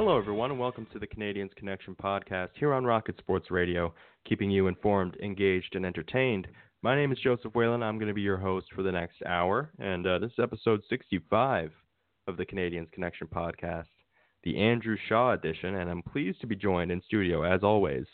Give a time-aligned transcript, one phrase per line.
[0.00, 3.92] Hello, everyone, and welcome to the Canadiens Connection podcast here on Rocket Sports Radio,
[4.24, 6.46] keeping you informed, engaged, and entertained.
[6.82, 7.82] My name is Joseph Whalen.
[7.82, 10.82] I'm going to be your host for the next hour, and uh, this is episode
[10.88, 11.72] 65
[12.28, 13.88] of the Canadiens Connection podcast,
[14.44, 18.04] the Andrew Shaw edition, and I'm pleased to be joined in studio, as always,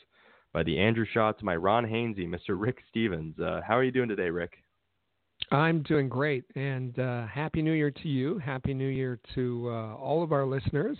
[0.54, 2.58] by the Andrew Shaw to my Ron Hainsey, Mr.
[2.58, 3.38] Rick Stevens.
[3.38, 4.54] Uh, how are you doing today, Rick?
[5.50, 8.38] I'm doing great, and uh, Happy New Year to you.
[8.38, 10.96] Happy New Year to uh, all of our listeners.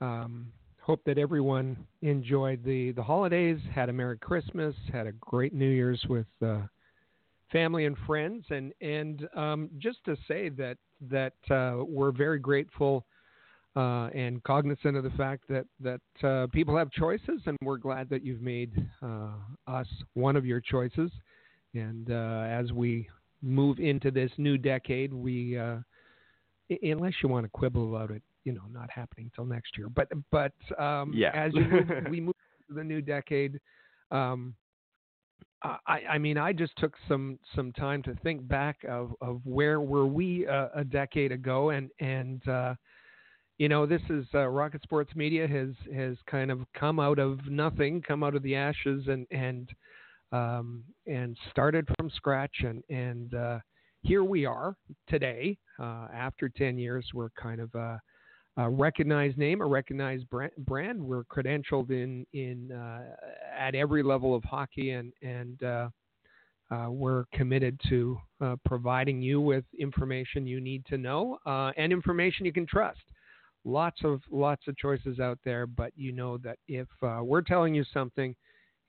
[0.00, 5.52] Um, hope that everyone enjoyed the, the holidays, had a Merry Christmas, had a great
[5.52, 6.62] New Year's with uh,
[7.52, 10.78] family and friends, and and um, just to say that
[11.08, 13.04] that uh, we're very grateful
[13.76, 18.08] uh, and cognizant of the fact that that uh, people have choices, and we're glad
[18.08, 19.32] that you've made uh,
[19.66, 21.10] us one of your choices.
[21.74, 23.08] And uh, as we
[23.42, 25.56] move into this new decade, we
[26.82, 29.88] unless you want to quibble about it you know not happening till next year.
[29.88, 31.30] But but um, yeah.
[31.34, 32.34] as move, we move
[32.68, 33.58] to the new decade,
[34.10, 34.54] um,
[35.62, 39.80] I, I mean I just took some some time to think back of of where
[39.80, 42.74] were we a, a decade ago, and and uh,
[43.58, 47.46] you know this is uh, Rocket Sports Media has has kind of come out of
[47.46, 49.68] nothing, come out of the ashes, and and
[50.32, 53.58] um, and started from scratch, and and uh,
[54.02, 54.76] here we are
[55.08, 55.58] today.
[55.78, 57.96] Uh, after 10 years, we're kind of uh,
[58.56, 61.00] a recognized name, a recognized brand.
[61.00, 63.02] We're credentialed in in uh,
[63.56, 65.88] at every level of hockey, and and uh,
[66.70, 71.92] uh, we're committed to uh, providing you with information you need to know uh, and
[71.92, 73.00] information you can trust.
[73.64, 77.74] Lots of lots of choices out there, but you know that if uh, we're telling
[77.74, 78.34] you something,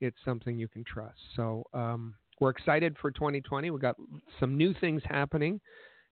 [0.00, 1.18] it's something you can trust.
[1.36, 3.70] So um, we're excited for 2020.
[3.70, 3.96] We've got
[4.40, 5.60] some new things happening.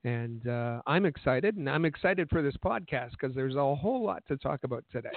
[0.04, 4.22] And uh, I'm excited, and I'm excited for this podcast because there's a whole lot
[4.28, 5.10] to talk about today.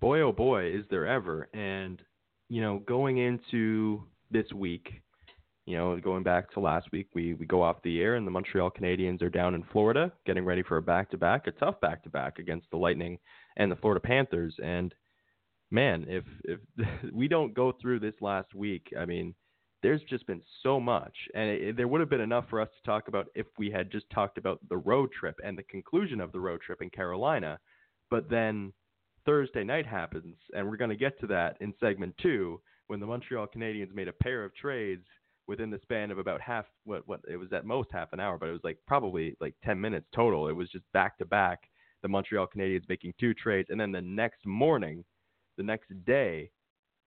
[0.00, 1.48] Boy, oh boy, is there ever.
[1.54, 2.02] And,
[2.48, 5.00] you know, going into this week,
[5.66, 8.30] you know, going back to last week, we, we go off the air, and the
[8.30, 11.80] Montreal Canadiens are down in Florida getting ready for a back to back, a tough
[11.80, 13.18] back to back against the Lightning
[13.56, 14.54] and the Florida Panthers.
[14.62, 14.94] And,
[15.70, 16.60] man, if, if
[17.14, 19.34] we don't go through this last week, I mean,
[19.84, 22.90] there's just been so much, and it, there would have been enough for us to
[22.90, 26.32] talk about if we had just talked about the road trip and the conclusion of
[26.32, 27.58] the road trip in Carolina.
[28.10, 28.72] But then
[29.26, 33.04] Thursday night happens, and we're going to get to that in segment two when the
[33.04, 35.04] Montreal Canadiens made a pair of trades
[35.46, 38.38] within the span of about half what what it was at most half an hour,
[38.38, 40.48] but it was like probably like 10 minutes total.
[40.48, 41.60] It was just back to back
[42.00, 45.04] the Montreal Canadiens making two trades, and then the next morning,
[45.58, 46.50] the next day,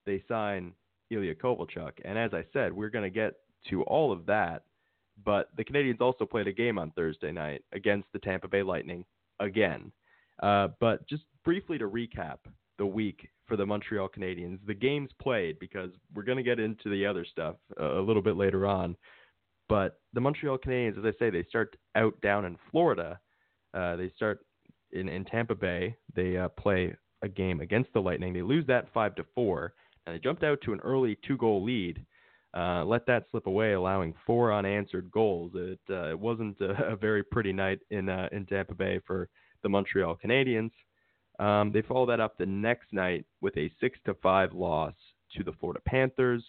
[0.05, 0.73] they sign
[1.09, 1.93] Ilya Kovalchuk.
[2.05, 3.35] And as I said, we're going to get
[3.69, 4.63] to all of that.
[5.25, 9.03] But the Canadiens also played a game on Thursday night against the Tampa Bay Lightning
[9.39, 9.91] again.
[10.41, 12.37] Uh, but just briefly to recap
[12.77, 16.89] the week for the Montreal Canadiens, the games played because we're going to get into
[16.89, 18.95] the other stuff a little bit later on.
[19.69, 23.19] But the Montreal Canadiens, as I say, they start out down in Florida.
[23.73, 24.45] Uh, they start
[24.91, 25.95] in, in Tampa Bay.
[26.15, 28.33] They uh, play a game against the Lightning.
[28.33, 29.73] They lose that five to four
[30.07, 32.03] and they jumped out to an early two-goal lead.
[32.55, 35.51] Uh, let that slip away, allowing four unanswered goals.
[35.53, 39.29] It, uh, it wasn't a, a, very pretty night in uh, in Tampa Bay for
[39.63, 40.71] the Montreal Canadiens.
[41.39, 44.93] Um, they followed that up the next night with a six to five loss
[45.35, 46.43] to the Florida Panthers.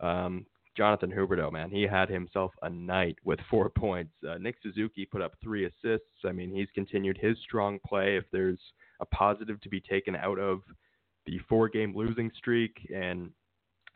[0.00, 4.12] Um, Jonathan Huberdeau, man, he had himself a night with four points.
[4.28, 6.24] Uh, Nick Suzuki put up three assists.
[6.26, 8.16] I mean, he's continued his strong play.
[8.16, 8.60] If there's
[9.00, 10.60] a positive to be taken out of
[11.26, 13.30] the four game losing streak and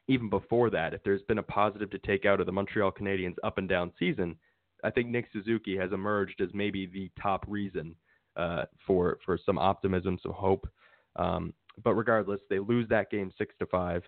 [0.08, 3.34] even before that, if there's been a positive to take out of the Montreal Canadiens
[3.42, 4.36] up and down season,
[4.84, 7.96] I think Nick Suzuki has emerged as maybe the top reason
[8.36, 10.68] uh, for for some optimism, some hope.
[11.16, 14.02] Um, but regardless, they lose that game six to five.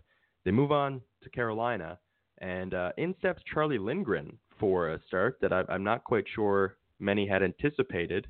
[0.44, 1.98] They move on to Carolina,
[2.40, 6.76] and uh, in steps Charlie Lindgren for a start that I, am not quite sure
[7.00, 8.26] many had anticipated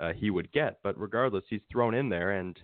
[0.00, 0.78] uh, he would get.
[0.82, 2.58] But regardless, he's thrown in there, and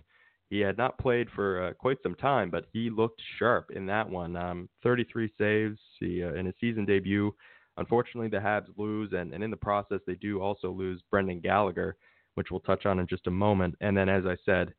[0.49, 4.09] he had not played for uh, quite some time, but he looked sharp in that
[4.09, 4.35] one.
[4.35, 7.33] Um, 33 saves he, uh, in his season debut.
[7.77, 11.95] Unfortunately, the Habs lose, and, and in the process, they do also lose Brendan Gallagher
[12.39, 13.75] which we'll touch on in just a moment.
[13.81, 14.73] And then, as I said,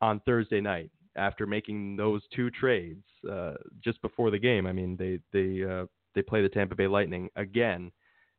[0.00, 4.96] on Thursday night, after making those two trades uh, just before the game, I mean,
[4.96, 7.90] they they uh, they play the Tampa Bay Lightning again.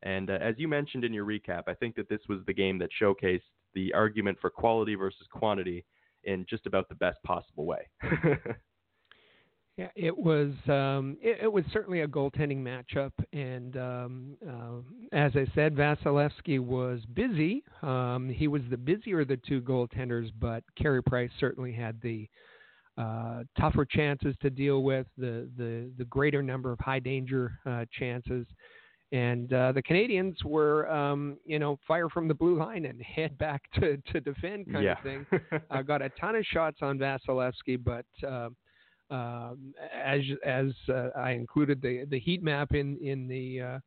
[0.04, 2.80] And uh, as you mentioned in your recap, I think that this was the game
[2.80, 3.42] that showcased
[3.74, 5.84] the argument for quality versus quantity
[6.24, 7.90] in just about the best possible way.
[9.76, 15.32] Yeah, it was um, it, it, was certainly a goaltending matchup, and um, uh, as
[15.36, 17.64] I said, Vasilevskiy was busy.
[17.82, 22.30] Um, he was the busier of the two goaltenders, but Carey Price certainly had the
[23.00, 27.86] uh, tougher chances to deal with, the the the greater number of high danger uh,
[27.92, 28.46] chances.
[29.14, 33.38] And uh, the Canadians were, um, you know, fire from the blue line and head
[33.38, 34.98] back to, to defend kind yeah.
[34.98, 35.26] of thing.
[35.70, 38.50] uh, got a ton of shots on Vasilevskiy, but uh,
[39.14, 43.80] um, as as uh, I included the the heat map in in the uh,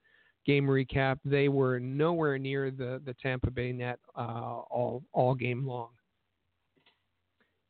[0.47, 5.67] game recap, they were nowhere near the the Tampa Bay net uh, all all game
[5.67, 5.89] long.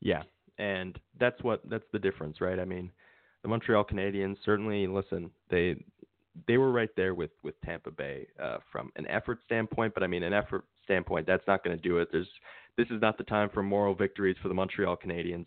[0.03, 0.25] Yeah,
[0.59, 2.61] and that's what that's the difference, right?
[2.61, 2.91] I mean,
[3.43, 5.31] the Montreal Canadiens certainly listen.
[5.49, 5.77] They
[6.47, 10.07] they were right there with with Tampa Bay uh, from an effort standpoint, but I
[10.07, 12.09] mean, an effort standpoint, that's not going to do it.
[12.13, 12.29] There's
[12.77, 15.47] this is not the time for moral victories for the Montreal Canadiens.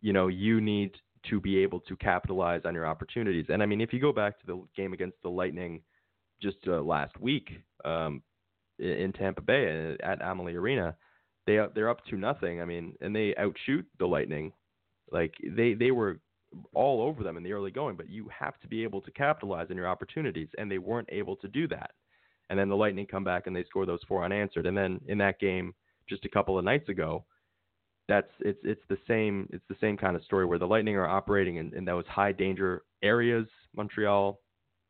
[0.00, 0.96] You know, you need
[1.30, 3.46] to be able to capitalize on your opportunities.
[3.48, 5.82] And I mean, if you go back to the game against the Lightning
[6.42, 7.50] just uh, last week
[7.84, 8.22] um,
[8.78, 10.96] in Tampa Bay uh, at Amalie Arena,
[11.46, 12.60] they they're up to nothing.
[12.60, 14.52] I mean, and they outshoot the Lightning.
[15.10, 16.20] Like they they were
[16.74, 19.68] all over them in the early going, but you have to be able to capitalize
[19.70, 21.90] on your opportunities, and they weren't able to do that.
[22.50, 24.66] And then the Lightning come back and they score those four unanswered.
[24.66, 25.74] And then in that game
[26.08, 27.24] just a couple of nights ago,
[28.06, 31.08] that's it's it's the same it's the same kind of story where the Lightning are
[31.08, 33.46] operating in, in those high danger areas.
[33.74, 34.40] Montreal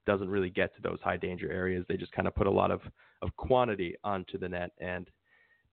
[0.05, 1.85] doesn't really get to those high danger areas.
[1.89, 2.81] They just kind of put a lot of
[3.23, 5.09] of quantity onto the net, and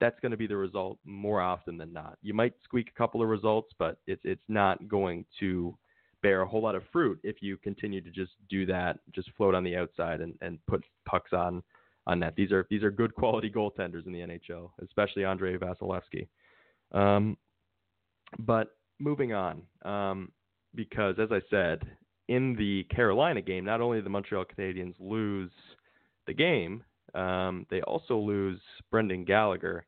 [0.02, 2.18] that's going to be the result more often than not.
[2.22, 5.78] You might squeak a couple of results, but it's it's not going to
[6.22, 9.56] bear a whole lot of fruit if you continue to just do that, just float
[9.56, 11.64] on the outside and, and put pucks on
[12.08, 12.34] on net.
[12.36, 16.28] These are these are good quality goaltenders in the NHL, especially Andrei Vasilevskiy.
[16.92, 17.38] Um,
[18.40, 20.32] but moving on, um,
[20.74, 21.80] because as I said,
[22.28, 25.52] in the Carolina game, not only the Montreal Canadiens lose
[26.28, 26.84] the game,
[27.14, 28.60] um, they also lose
[28.90, 29.86] Brendan Gallagher.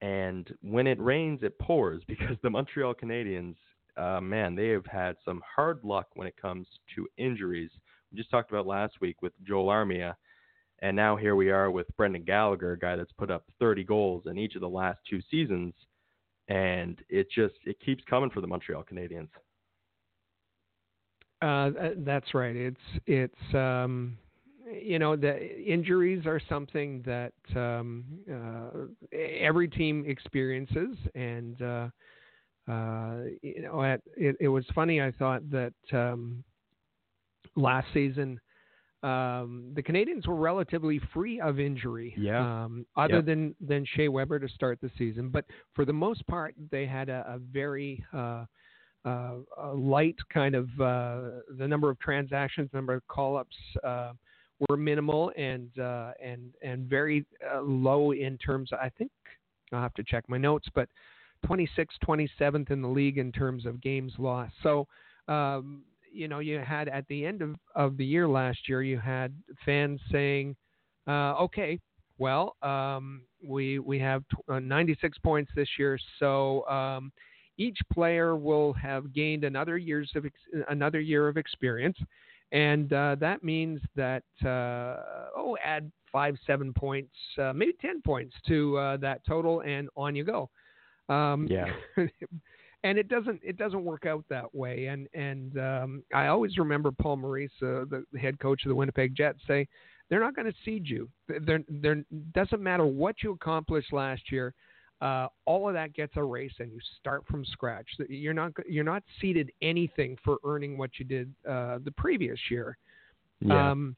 [0.00, 3.56] And when it rains, it pours because the Montreal Canadiens,
[3.96, 7.70] uh, man, they have had some hard luck when it comes to injuries.
[8.10, 10.14] We just talked about last week with Joel Armia.
[10.82, 14.24] And now here we are with Brendan Gallagher, a guy that's put up 30 goals
[14.26, 15.74] in each of the last two seasons
[16.50, 19.28] and it just it keeps coming for the Montreal Canadiens.
[21.40, 22.54] Uh, that's right.
[22.54, 24.18] It's it's um,
[24.82, 31.88] you know the injuries are something that um, uh, every team experiences, and uh,
[32.70, 35.00] uh, you know at, it, it was funny.
[35.00, 36.44] I thought that um,
[37.56, 38.40] last season
[39.02, 42.14] um, the Canadians were relatively free of injury.
[42.18, 42.64] Yeah.
[42.64, 43.26] Um, other yep.
[43.26, 45.44] than than Shea Weber to start the season, but
[45.74, 48.44] for the most part, they had a, a very uh,
[49.04, 54.12] uh, a light kind of uh, the number of transactions, number of call ups uh,
[54.68, 57.24] were minimal and uh, and and very
[57.54, 58.72] uh, low in terms.
[58.72, 59.10] Of, I think
[59.72, 60.88] I'll have to check my notes, but
[61.46, 64.52] 26th, 27th in the league in terms of games lost.
[64.62, 64.86] So
[65.28, 65.82] um,
[66.12, 69.32] you know, you had at the end of, of the year last year, you had
[69.64, 70.56] fans saying,
[71.06, 71.78] uh, okay,
[72.18, 77.12] well, um, we we have t- uh, 96 points this year, so um,
[77.56, 81.96] each player will have gained another years of ex- another year of experience,
[82.52, 88.34] and uh, that means that uh, oh, add five, seven points, uh, maybe 10 points
[88.48, 90.50] to uh, that total, and on you go.
[91.08, 91.66] Um, yeah.
[92.82, 94.86] and it doesn't it doesn't work out that way.
[94.86, 98.74] And and um, I always remember Paul Maurice, uh, the, the head coach of the
[98.74, 99.66] Winnipeg Jets, say
[100.08, 101.08] they're not going to seed you.
[101.28, 104.54] They're, they're doesn't matter what you accomplished last year.
[105.00, 107.86] Uh, all of that gets erased, and you start from scratch.
[108.08, 112.76] You're not you're not seeded anything for earning what you did uh, the previous year.
[113.40, 113.70] Yeah.
[113.70, 113.96] Um,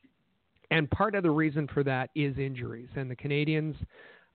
[0.71, 3.77] and part of the reason for that is injuries, and the Canadians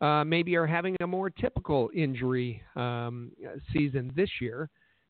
[0.02, 3.32] uh, maybe are having a more typical injury um,
[3.74, 4.70] season this year.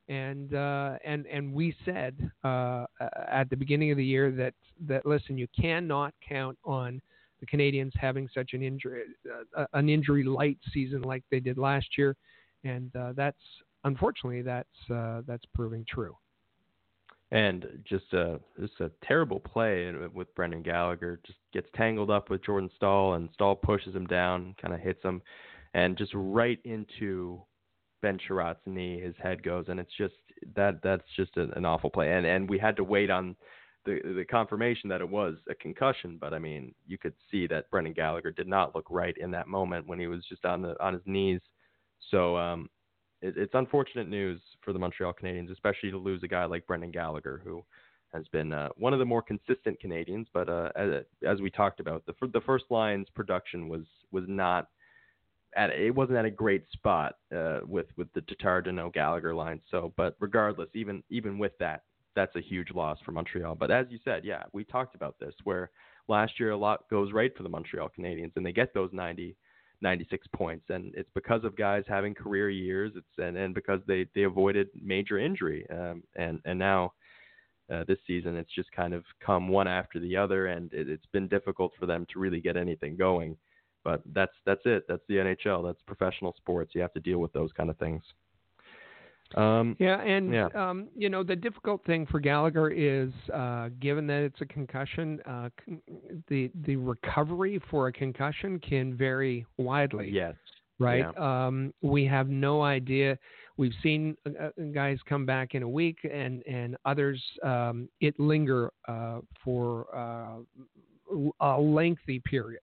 [0.10, 2.86] And uh, and and we said uh,
[3.30, 4.54] at the beginning of the year that
[4.88, 7.02] that listen, you cannot count on
[7.39, 9.03] the Canadiens having such an injury
[9.56, 12.15] uh, an injury light season like they did last year,
[12.63, 13.38] and uh, that's
[13.84, 16.15] unfortunately that's uh, that's proving true
[17.32, 21.20] and just a just a terrible play with Brendan Gallagher.
[21.25, 25.03] Just gets tangled up with Jordan Staal, and Staal pushes him down, kind of hits
[25.03, 25.22] him,
[25.74, 27.41] and just right into
[28.01, 30.13] Ben Chiarot's knee, his head goes, and it's just
[30.56, 32.13] that that's just an awful play.
[32.13, 33.36] And and we had to wait on
[33.88, 37.70] the the confirmation that it was a concussion, but I mean, you could see that
[37.72, 40.82] Brendan Gallagher did not look right in that moment when he was just on the
[40.84, 41.41] on his knees.
[42.12, 42.70] So um,
[43.22, 46.91] it, it's unfortunate news for the Montreal Canadiens, especially to lose a guy like Brendan
[46.91, 47.63] Gallagher, who
[48.13, 50.27] has been uh, one of the more consistent Canadians.
[50.34, 54.67] But uh, as, as we talked about, the the first line's production was was not
[55.56, 59.62] at it wasn't at a great spot uh, with with the Tatar Danault Gallagher line.
[59.72, 61.84] So, but regardless, even even with that,
[62.17, 63.53] that's a huge loss for Montreal.
[63.55, 65.69] But as you said, yeah, we talked about this where
[66.07, 69.38] last year a lot goes right for the Montreal Canadiens and they get those 90
[69.79, 70.65] 96 points.
[70.69, 72.93] And it's because of guys having career years.
[72.95, 76.93] It's and, and because they they avoided major injury um, and and now
[77.71, 81.05] uh, this season it's just kind of come one after the other and it, it's
[81.13, 83.38] been difficult for them to really get anything going.
[83.83, 84.86] But that's that's it.
[84.88, 86.71] That's the NHL that's professional sports.
[86.74, 88.01] You have to deal with those kind of things
[89.36, 90.48] um, yeah, and yeah.
[90.55, 95.19] Um, you know the difficult thing for Gallagher is, uh, given that it's a concussion,
[95.25, 95.50] uh,
[96.27, 100.10] the the recovery for a concussion can vary widely.
[100.10, 100.36] Yes.
[100.79, 101.05] Right.
[101.17, 101.48] Yeah.
[101.48, 103.17] Um, we have no idea.
[103.57, 108.19] We've seen uh, uh, guys come back in a week, and and others um, it
[108.19, 110.38] linger uh, for uh,
[111.41, 112.62] a lengthy period.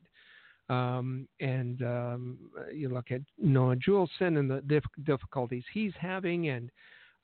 [0.69, 2.39] Um, and um,
[2.73, 6.71] you look at Noah Juulsen and the dif- difficulties he's having, and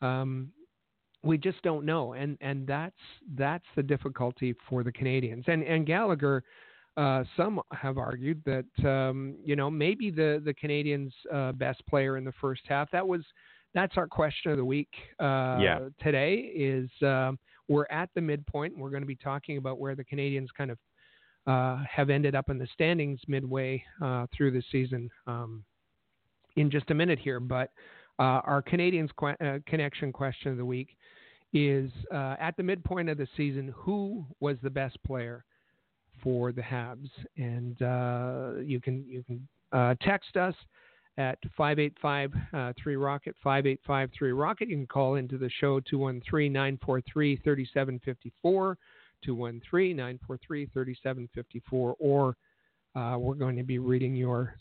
[0.03, 0.51] um,
[1.23, 2.13] we just don't know.
[2.13, 2.95] And and that's
[3.35, 5.45] that's the difficulty for the Canadians.
[5.47, 6.45] And and Gallagher,
[6.97, 12.19] uh, some have argued that um, you know maybe the the Canadiens' uh, best player
[12.19, 12.91] in the first half.
[12.91, 13.23] That was
[13.73, 15.79] that's our question of the week uh, yeah.
[16.03, 16.35] today.
[16.35, 17.33] Is uh,
[17.69, 18.77] we're at the midpoint.
[18.77, 20.79] We're going to be talking about where the Canadians kind of
[21.47, 25.65] uh, have ended up in the standings midway uh, through the season um,
[26.57, 27.41] in just a minute here.
[27.41, 27.71] But
[28.19, 30.97] uh, our Canadiens qu- uh, connection question of the week
[31.53, 35.45] is uh, at the midpoint of the season, who was the best player
[36.23, 37.09] for the Habs?
[37.37, 37.77] And
[38.69, 40.55] you can you can text us
[41.19, 42.33] at 585
[42.83, 44.69] 3 Rocket, 585 3 Rocket.
[44.69, 48.79] You can call into the show 213 943 3754.
[49.25, 52.37] 213 943 3754, or
[52.97, 54.55] uh, we're going to be reading your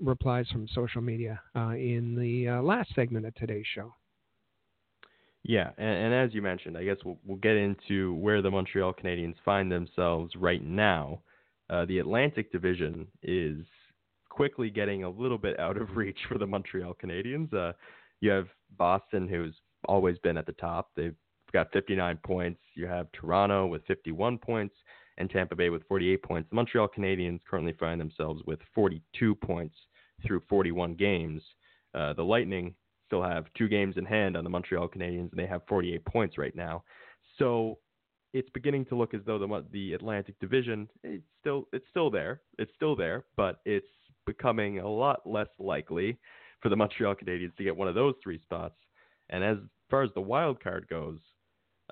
[0.00, 3.92] replies from social media uh, in the uh, last segment of today's show.
[5.44, 8.94] Yeah, and, and, as you mentioned, I guess we'll, we'll get into where the Montreal
[8.94, 11.20] Canadiens find themselves right now.
[11.68, 13.64] Uh, the Atlantic Division is
[14.28, 17.52] quickly getting a little bit out of reach for the Montreal Canadiens.
[17.52, 17.72] Uh,
[18.20, 18.46] you have
[18.78, 19.54] Boston, who's
[19.86, 20.90] always been at the top.
[20.94, 21.16] They've
[21.52, 22.60] got 59 points.
[22.74, 24.74] You have Toronto with 51 points
[25.18, 26.48] and Tampa Bay with 48 points.
[26.50, 29.74] The Montreal Canadiens currently find themselves with 42 points
[30.26, 31.42] through 41 games.
[31.94, 32.74] Uh, the Lightning
[33.06, 36.38] still have two games in hand on the Montreal Canadiens, and they have 48 points
[36.38, 36.82] right now.
[37.38, 37.78] So
[38.32, 42.40] it's beginning to look as though the the Atlantic Division it's still it's still there.
[42.58, 43.86] It's still there, but it's
[44.26, 46.18] becoming a lot less likely
[46.60, 48.76] for the Montreal Canadiens to get one of those three spots.
[49.28, 49.58] And as
[49.90, 51.18] far as the wild card goes,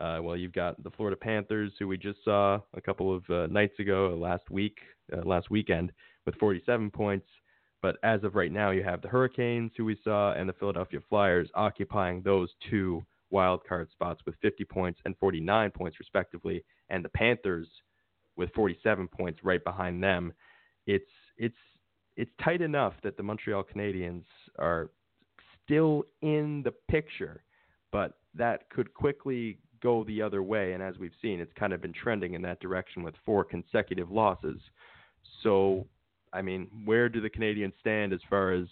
[0.01, 3.47] uh, well, you've got the Florida Panthers, who we just saw a couple of uh,
[3.49, 4.79] nights ago, last week,
[5.13, 5.93] uh, last weekend,
[6.27, 7.27] with 47 points.
[7.83, 11.01] But as of right now, you have the Hurricanes, who we saw, and the Philadelphia
[11.09, 17.05] Flyers occupying those two wild card spots with 50 points and 49 points, respectively, and
[17.05, 17.69] the Panthers
[18.37, 20.33] with 47 points right behind them.
[20.87, 21.05] It's
[21.37, 21.57] it's
[22.17, 24.25] it's tight enough that the Montreal Canadiens
[24.59, 24.91] are
[25.65, 27.45] still in the picture,
[27.93, 30.73] but that could quickly go the other way.
[30.73, 34.11] And as we've seen, it's kind of been trending in that direction with four consecutive
[34.11, 34.61] losses.
[35.43, 35.87] So,
[36.33, 38.67] I mean, where do the Canadians stand as far as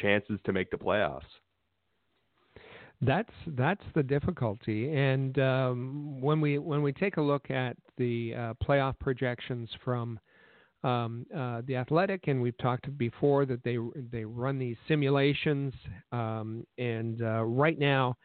[0.00, 1.22] chances to make the playoffs?
[3.02, 8.34] That's that's the difficulty, and um, when we when we take a look at the
[8.34, 10.18] uh, playoff projections from
[10.82, 13.76] um, uh, the Athletic, and we've talked before that they
[14.10, 15.74] they run these simulations,
[16.10, 18.16] um, and uh, right now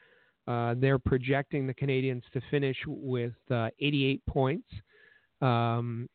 [0.48, 4.67] uh, they're projecting the Canadians to finish with uh, 88 points.
[5.41, 6.07] Um,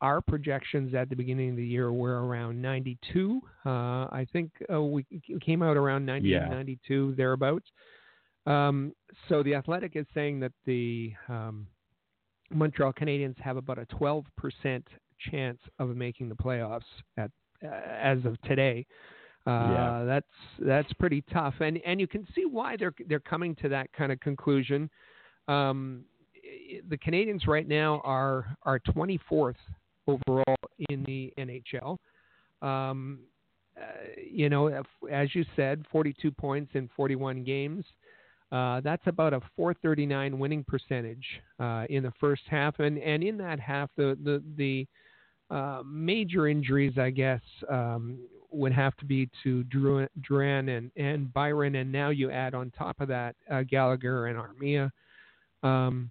[0.00, 3.40] our projections at the beginning of the year were around 92.
[3.66, 5.04] Uh, I think uh, we
[5.40, 6.48] came out around 90, yeah.
[6.48, 7.66] 92 thereabouts.
[8.46, 8.92] Um,
[9.28, 11.66] so the Athletic is saying that the um,
[12.50, 14.24] Montreal Canadiens have about a 12%
[15.30, 16.80] chance of making the playoffs
[17.16, 17.30] at
[17.64, 17.68] uh,
[18.00, 18.86] as of today.
[19.50, 20.04] Uh.
[20.04, 20.26] That's
[20.58, 24.12] that's pretty tough, and and you can see why they're they're coming to that kind
[24.12, 24.90] of conclusion.
[25.46, 26.04] Um,
[26.88, 29.54] the Canadiens right now are are 24th
[30.06, 30.56] overall
[30.90, 31.96] in the NHL.
[32.62, 33.20] Um,
[34.30, 37.84] you know, as you said, 42 points in 41 games.
[38.50, 41.24] Uh, that's about a 439 winning percentage
[41.60, 44.86] uh, in the first half, and and in that half, the the the
[45.54, 47.40] uh, major injuries, I guess,
[47.70, 48.18] um,
[48.50, 53.00] would have to be to Drouin and and Byron, and now you add on top
[53.00, 54.90] of that uh, Gallagher and Armia.
[55.62, 56.10] Um,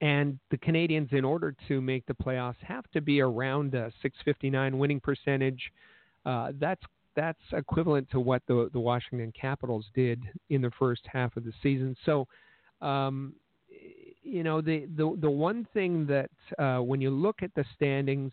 [0.00, 4.76] and the Canadians, in order to make the playoffs, have to be around a 659
[4.78, 5.70] winning percentage.
[6.26, 6.82] Uh, that's
[7.14, 11.52] that's equivalent to what the the Washington Capitals did in the first half of the
[11.62, 11.96] season.
[12.04, 12.26] So,
[12.80, 13.34] um,
[14.22, 18.32] you know, the the the one thing that uh, when you look at the standings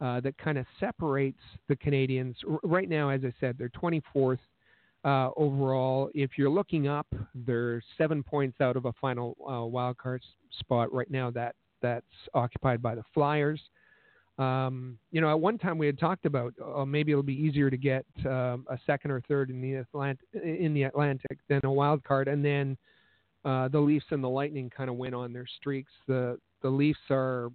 [0.00, 2.36] uh, that kind of separates the Canadians.
[2.48, 4.38] r- right now, as I said, they're 24th
[5.04, 6.10] uh, overall.
[6.14, 10.22] If you're looking up, they're seven points out of a final uh, wild card
[10.58, 11.30] spot right now.
[11.30, 13.60] That that's occupied by the Flyers.
[14.38, 17.70] Um, you know, at one time we had talked about uh, maybe it'll be easier
[17.70, 21.72] to get um, a second or third in the Atlantic in the Atlantic than a
[21.72, 22.76] wild card, and then
[23.44, 25.92] uh, the Leafs and the Lightning kind of went on their streaks.
[26.06, 27.50] The the Leafs are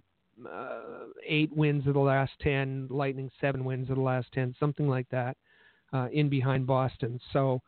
[0.50, 0.80] uh,
[1.26, 5.08] eight wins of the last ten, Lightning seven wins of the last ten, something like
[5.10, 5.36] that,
[5.92, 7.20] uh, in behind Boston.
[7.32, 7.60] So.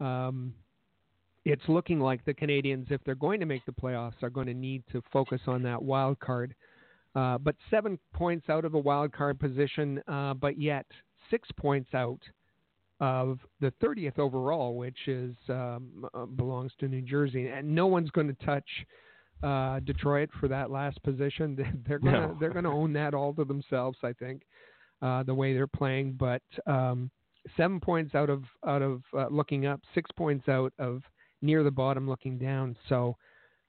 [0.00, 0.54] Um,
[1.46, 4.54] it's looking like the Canadians, if they're going to make the playoffs, are going to
[4.54, 6.54] need to focus on that wild card
[7.14, 10.86] uh, but seven points out of a wild card position, uh, but yet
[11.28, 12.20] six points out
[13.00, 18.10] of the 30th overall, which is um, uh, belongs to New Jersey, and no one's
[18.10, 18.68] going to touch
[19.42, 21.56] uh, Detroit for that last position.
[21.88, 22.36] they're gonna no.
[22.38, 24.42] they're gonna own that all to themselves, I think,
[25.02, 26.16] uh, the way they're playing.
[26.18, 27.10] But um,
[27.56, 31.02] seven points out of out of uh, looking up, six points out of
[31.42, 32.76] near the bottom looking down.
[32.88, 33.16] So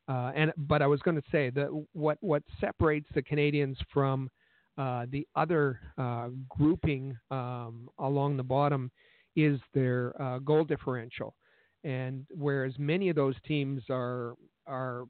[0.08, 4.30] uh, and but I was going to say that what what separates the Canadians from
[4.78, 8.92] uh, the other uh, grouping um, along the bottom
[9.36, 11.36] is their uh, goal differential,
[11.84, 14.34] and whereas many of those teams are
[14.68, 15.06] are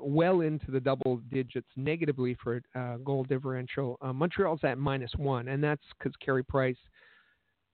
[0.00, 5.62] well into the double digits negatively for uh, goal differential, Montreal's at minus one, and
[5.62, 6.76] that's because Carey Price.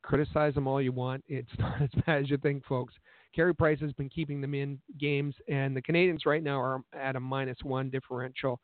[0.03, 1.23] Criticize them all you want.
[1.29, 2.95] It's not as bad as you think, folks.
[3.35, 7.17] Carey Price has been keeping them in games, and the Canadians right now are at
[7.17, 8.61] a minus one differential,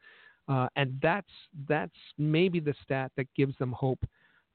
[0.48, 1.30] uh, and that's
[1.68, 4.00] that's maybe the stat that gives them hope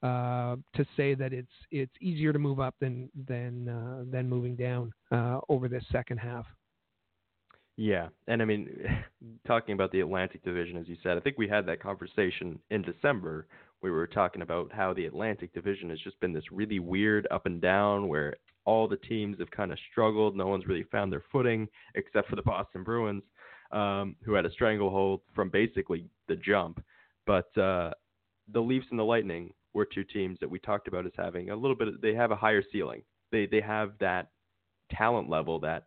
[0.04, 4.56] uh, to say that it's it's easier to move up than than uh, than moving
[4.56, 6.45] down uh, over this second half.
[7.82, 8.70] Yeah, and I mean,
[9.48, 12.84] talking about the Atlantic Division, as you said, I think we had that conversation in
[12.84, 13.48] December.
[13.82, 17.48] We were talking about how the Atlantic Division has just been this really weird up
[17.48, 20.38] and down, where all the teams have kind of struggled.
[20.38, 23.24] No one's really found their footing except for the Boston Bruins,
[23.72, 26.84] um, who had a stranglehold from basically the jump.
[27.26, 27.94] But uh,
[28.54, 31.56] the Leafs and the Lightning were two teams that we talked about as having a
[31.56, 31.88] little bit.
[31.88, 33.02] Of, they have a higher ceiling.
[33.32, 34.30] They they have that
[34.91, 35.86] talent level that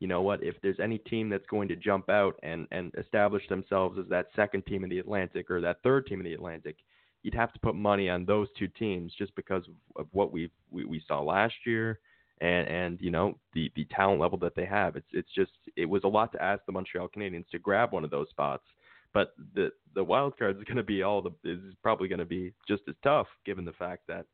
[0.00, 3.46] you know what if there's any team that's going to jump out and and establish
[3.48, 6.76] themselves as that second team in the Atlantic or that third team in the Atlantic
[7.22, 9.64] you'd have to put money on those two teams just because
[9.96, 12.00] of, what we we saw last year
[12.40, 14.96] and and you know the the talent level that they have.
[14.96, 18.04] It's it's just it was a lot to ask the Montreal Canadiens to grab one
[18.04, 18.64] of those spots.
[19.12, 22.24] But the the wild card is going to be all the is probably going to
[22.24, 24.26] be just as tough given the fact that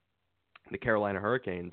[0.70, 1.72] the Carolina Hurricanes.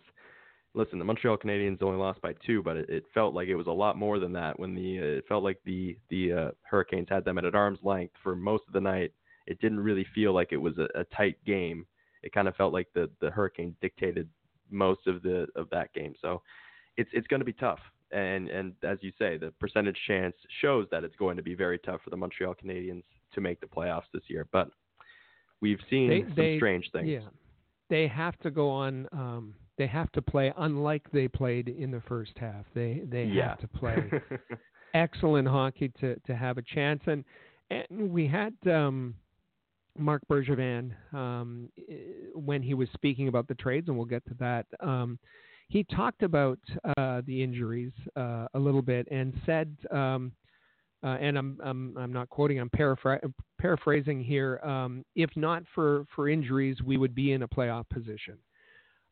[0.76, 3.68] Listen, the Montreal Canadiens only lost by two, but it, it felt like it was
[3.68, 4.60] a lot more than that.
[4.60, 7.80] When the uh, it felt like the the uh, Hurricanes had them at an arm's
[7.84, 9.12] length for most of the night.
[9.46, 11.86] It didn't really feel like it was a, a tight game.
[12.24, 14.28] It kind of felt like the the Hurricanes dictated
[14.72, 16.16] most of the of that game.
[16.22, 16.42] So
[16.98, 17.80] it's it's going to be tough.
[18.12, 21.78] And and as you say, the percentage chance shows that it's going to be very
[21.80, 24.48] tough for the Montreal Canadiens to make the playoffs this year.
[24.52, 24.70] But
[25.62, 27.08] we've seen they, some they, strange things.
[27.08, 27.30] Yeah,
[27.90, 29.08] they have to go on.
[29.12, 32.66] Um, they have to play unlike they played in the first half.
[32.74, 33.50] They they yeah.
[33.50, 34.12] have to play
[34.94, 37.02] excellent hockey to to have a chance.
[37.08, 37.24] And
[37.70, 39.16] and we had um,
[39.98, 41.70] Marc Bergevin um,
[42.34, 44.66] when he was speaking about the trades, and we'll get to that.
[44.80, 45.20] Um,
[45.70, 46.60] he talked about
[46.98, 50.32] uh, the injuries uh, a little bit and said, um,
[51.04, 53.20] uh, and I'm, I'm I'm not quoting, I'm paraphr-
[53.60, 54.60] paraphrasing here.
[54.64, 58.38] Um, if not for for injuries, we would be in a playoff position.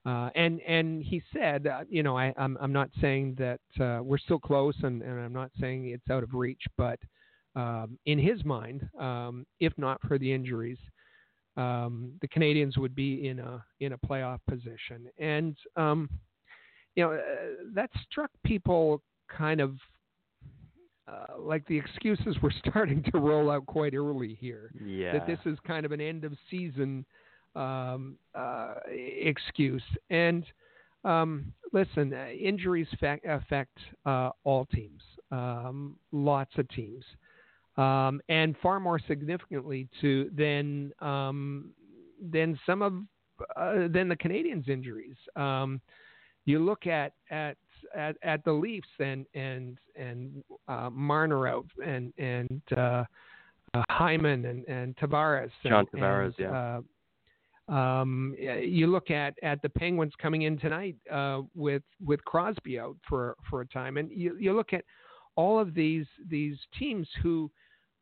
[0.05, 4.01] Uh, and and he said, uh, you know, I, I'm I'm not saying that uh,
[4.01, 6.99] we're still close, and, and I'm not saying it's out of reach, but
[7.55, 10.79] um, in his mind, um, if not for the injuries,
[11.55, 16.09] um, the Canadians would be in a in a playoff position, and um,
[16.95, 17.19] you know uh,
[17.75, 19.75] that struck people kind of
[21.07, 24.71] uh, like the excuses were starting to roll out quite early here.
[24.83, 25.13] Yeah.
[25.13, 27.05] That this is kind of an end of season
[27.55, 29.83] um, uh, excuse.
[30.09, 30.45] And
[31.03, 37.03] um, listen, uh, injuries affect, affect uh, all teams, um, lots of teams,
[37.77, 41.71] um, and far more significantly to than um,
[42.31, 42.93] than some of
[43.55, 45.15] uh, than the Canadians' injuries.
[45.35, 45.81] Um,
[46.45, 47.57] you look at at
[47.95, 53.03] at, at the Leafs and and and uh, Marner out and and uh,
[53.73, 55.51] uh, Hyman and and Tavares.
[55.63, 56.79] John and, Tavares, and, yeah.
[57.67, 62.97] Um, you look at, at the Penguins coming in tonight uh, with with Crosby out
[63.07, 64.83] for for a time, and you, you look at
[65.35, 67.49] all of these these teams who,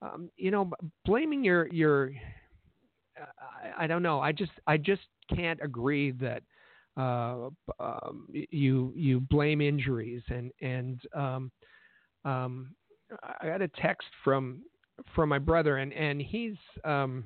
[0.01, 0.71] um, you know,
[1.05, 2.11] blaming your your,
[3.17, 4.19] I, I, don't know.
[4.19, 5.03] I just I just
[5.35, 6.41] can't agree that
[6.97, 11.51] uh, um, you you blame injuries and and um,
[12.25, 12.75] um,
[13.41, 14.63] I got a text from
[15.15, 17.25] from my brother and and he's um,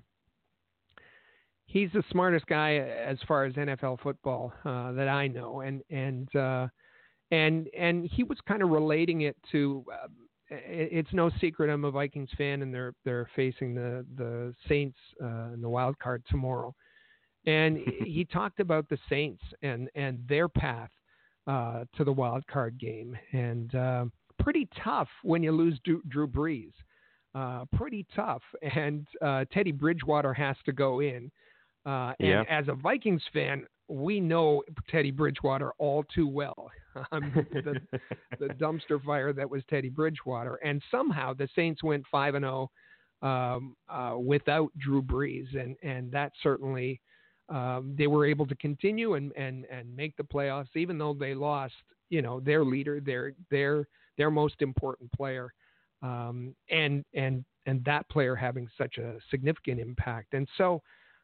[1.73, 6.33] he's the smartest guy as far as NFL football uh, that I know, and and
[6.35, 6.67] uh,
[7.31, 9.83] and and he was kind of relating it to.
[9.91, 10.07] Uh,
[10.49, 15.51] it's no secret I'm a Vikings fan, and they're they're facing the the Saints uh,
[15.53, 16.73] in the wild card tomorrow,
[17.47, 20.91] and he talked about the Saints and and their path
[21.47, 24.05] uh, to the wild card game, and uh,
[24.39, 26.73] pretty tough when you lose Drew, Drew Brees.
[27.33, 28.43] Uh, pretty tough,
[28.75, 31.31] and uh, Teddy Bridgewater has to go in.
[31.85, 32.43] Uh, and yeah.
[32.49, 36.69] as a Vikings fan, we know Teddy Bridgewater all too well.
[37.11, 37.81] Um, the,
[38.39, 42.69] the dumpster fire that was Teddy Bridgewater, and somehow the Saints went five and zero
[43.23, 47.01] oh, um, uh, without Drew Brees, and and that certainly
[47.49, 51.33] um, they were able to continue and and and make the playoffs, even though they
[51.33, 51.73] lost,
[52.11, 53.87] you know, their leader, their their
[54.19, 55.51] their most important player,
[56.03, 60.79] um, and and and that player having such a significant impact, and so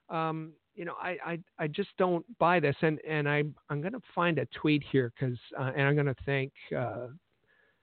[0.09, 2.75] um, you know, I, I, I just don't buy this.
[2.81, 6.05] And, and I, I'm going to find a tweet here because, uh, and I'm going
[6.05, 7.07] to thank uh,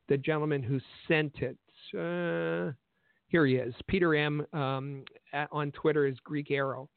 [0.09, 1.59] the gentleman who sent it.
[1.95, 2.73] Uh,
[3.29, 3.75] here he is.
[3.87, 4.47] Peter M.
[4.53, 6.89] Um, at, on Twitter is Greek Arrow.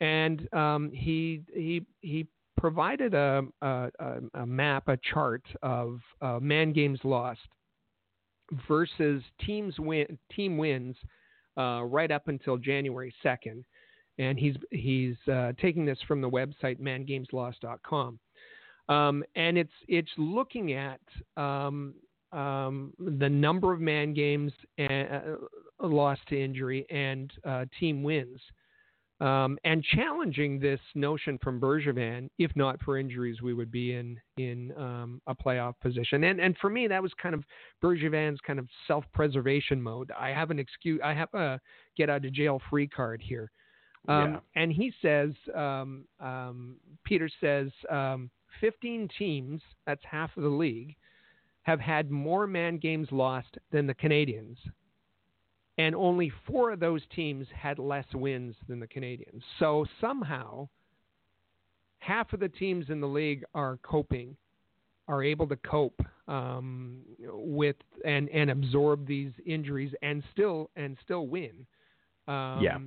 [0.00, 3.90] And um, he, he, he provided a, a,
[4.34, 7.40] a, map, a chart of uh, man games lost
[8.66, 10.96] versus teams win, team wins
[11.56, 13.62] uh, right up until January 2nd
[14.20, 18.18] and he's he's uh, taking this from the website mangameslost.com,
[18.88, 21.00] um, and it's it's looking at
[21.36, 21.94] um,
[22.32, 28.38] um, the number of man games and, uh, lost to injury and uh, team wins,
[29.22, 32.28] um, and challenging this notion from Bergevin.
[32.38, 36.24] If not for injuries, we would be in in um, a playoff position.
[36.24, 37.42] And and for me, that was kind of
[37.82, 40.12] Bergevin's kind of self preservation mode.
[40.18, 41.00] I have an excuse.
[41.02, 41.58] I have a
[41.96, 43.50] get out of jail free card here.
[44.08, 44.62] Um, yeah.
[44.62, 50.96] And he says, um, um, Peter says, um, 15 teams, that's half of the league,
[51.62, 54.58] have had more man games lost than the Canadians.
[55.78, 59.42] And only four of those teams had less wins than the Canadians.
[59.58, 60.68] So somehow,
[61.98, 64.36] half of the teams in the league are coping,
[65.08, 71.26] are able to cope um, with and, and absorb these injuries and still and still
[71.26, 71.66] win.
[72.28, 72.78] Um, yeah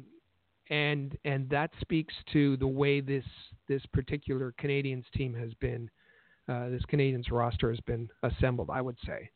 [0.70, 3.26] and and that speaks to the way this
[3.68, 5.90] this particular Canadians team has been,
[6.48, 8.70] uh, this Canadians roster has been assembled.
[8.72, 9.30] I would say.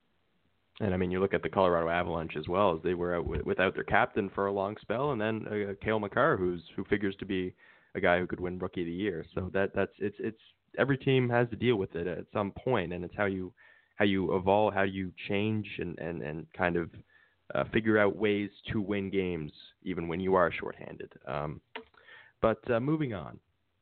[0.79, 3.73] And I mean, you look at the Colorado Avalanche as well, as they were without
[3.73, 7.25] their captain for a long spell, and then uh, Cale Makar, who's who figures to
[7.25, 7.53] be
[7.95, 9.25] a guy who could win Rookie of the Year.
[9.33, 10.41] So that that's it's it's
[10.77, 13.51] every team has to deal with it at some point, and it's how you
[13.95, 16.89] how you evolve, how you change, and and and kind of
[17.55, 19.51] uh, figure out ways to win games
[19.83, 21.12] even when you are shorthanded.
[21.27, 21.62] Um,
[22.41, 23.39] but uh, moving on,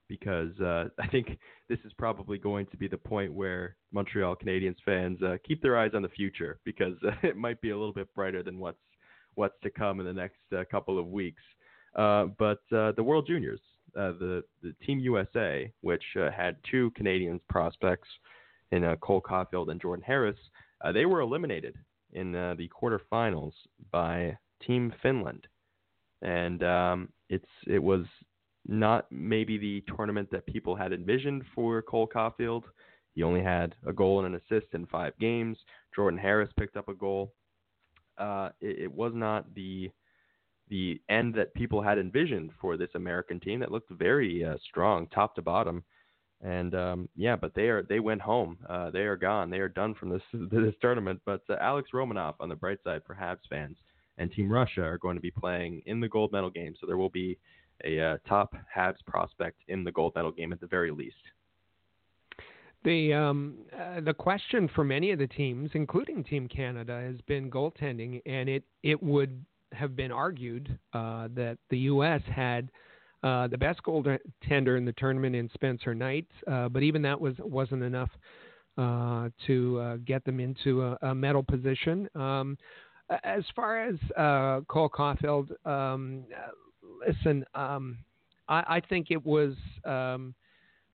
[0.08, 4.78] because uh, I think this is probably going to be the point where Montreal Canadiens
[4.86, 7.94] fans uh, keep their eyes on the future because uh, it might be a little
[7.94, 8.78] bit brighter than what's
[9.36, 11.42] what's to come in the next uh, couple of weeks.
[11.96, 13.60] but the World Juniors,
[13.94, 18.08] the the Team USA, which had two Canadians prospects
[18.72, 20.38] in Cole Caufield and Jordan Harris,
[20.94, 21.76] they were eliminated
[22.16, 23.54] in uh, the quarterfinals
[23.92, 25.48] by Team Finland,
[26.22, 28.06] and um, it's it was
[28.68, 32.64] not maybe the tournament that people had envisioned for Cole Caufield.
[33.14, 35.58] He only had a goal and an assist in five games.
[35.96, 37.34] Jordan Harris picked up a goal.
[38.18, 39.92] Uh, it, it was not the
[40.70, 45.08] the end that people had envisioned for this American team that looked very uh, strong,
[45.08, 45.84] top to bottom.
[46.42, 48.58] And um, yeah, but they are they went home.
[48.70, 49.50] Uh, they are gone.
[49.50, 51.22] They are done from this this tournament.
[51.26, 53.78] But uh, Alex Romanov on the bright side for Habs fans
[54.18, 56.76] and Team Russia are going to be playing in the gold medal game.
[56.80, 57.38] So there will be
[57.84, 61.16] a uh, top Habs prospect in the gold medal game at the very least.
[62.84, 67.50] The um, uh, the question for many of the teams, including Team Canada, has been
[67.50, 72.22] goaltending, and it it would have been argued uh, that the U.S.
[72.34, 72.70] had
[73.26, 77.34] uh, the best goaltender in the tournament in Spencer Knight, uh, but even that was
[77.40, 78.12] wasn't enough
[78.78, 82.08] uh, to uh, get them into a, a medal position.
[82.16, 82.58] Um,
[83.24, 83.96] as far as
[84.68, 86.24] Cole Caufield, um,
[87.08, 87.98] listen, um,
[88.48, 89.56] I, I, think it was.
[89.84, 90.34] Um,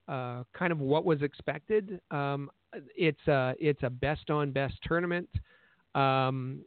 [0.08, 2.02] uh, kind of what was expected.
[2.12, 2.50] Um,
[2.98, 5.30] it's a it's a best on best tournament.
[5.94, 6.62] Um,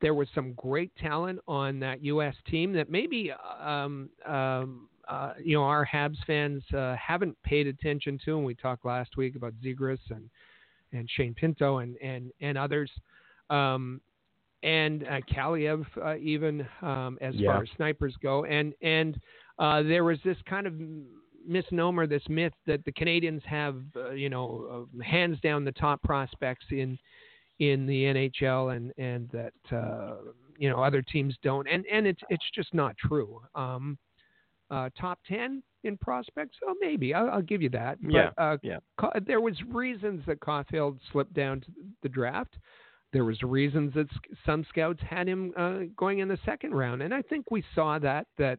[0.00, 2.34] there was some great talent on that U.S.
[2.48, 3.32] team that maybe
[3.62, 8.54] um, um, uh, you know our Habs fans uh, haven't paid attention to, and we
[8.54, 10.28] talked last week about Zegras and
[10.92, 12.90] and Shane Pinto and and and others.
[13.50, 14.00] Um,
[14.62, 17.52] and uh, Kaliyev, uh, even um, as yeah.
[17.52, 19.18] far as snipers go, and and
[19.58, 20.74] uh, there was this kind of
[21.46, 26.02] misnomer, this myth that the Canadians have, uh, you know, uh, hands down the top
[26.02, 26.98] prospects in
[27.60, 30.16] in the NHL, and and that uh,
[30.58, 33.40] you know other teams don't, and and it's it's just not true.
[33.54, 33.96] Um,
[34.70, 37.98] uh, top ten in prospects, oh maybe I'll, I'll give you that.
[38.02, 38.78] But, yeah, uh, yeah.
[39.26, 41.66] there was reasons that Caufield slipped down to
[42.02, 42.56] the draft.
[43.12, 44.06] There was reasons that
[44.46, 47.98] some scouts had him uh, going in the second round, and I think we saw
[47.98, 48.58] that that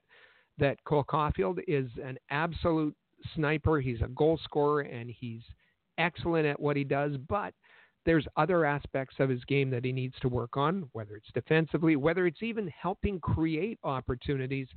[0.58, 2.96] that Cole Caufield is an absolute
[3.36, 3.80] sniper.
[3.80, 5.42] He's a goal scorer and he's
[5.98, 7.54] excellent at what he does, but
[8.06, 11.96] there's other aspects of his game that he needs to work on, whether it's defensively,
[11.96, 14.68] whether it's even helping create opportunities,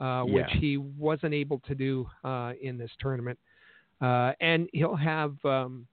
[0.00, 0.34] uh, yeah.
[0.34, 3.38] which he wasn't able to do uh, in this tournament.
[4.00, 5.86] Uh, and he'll have um,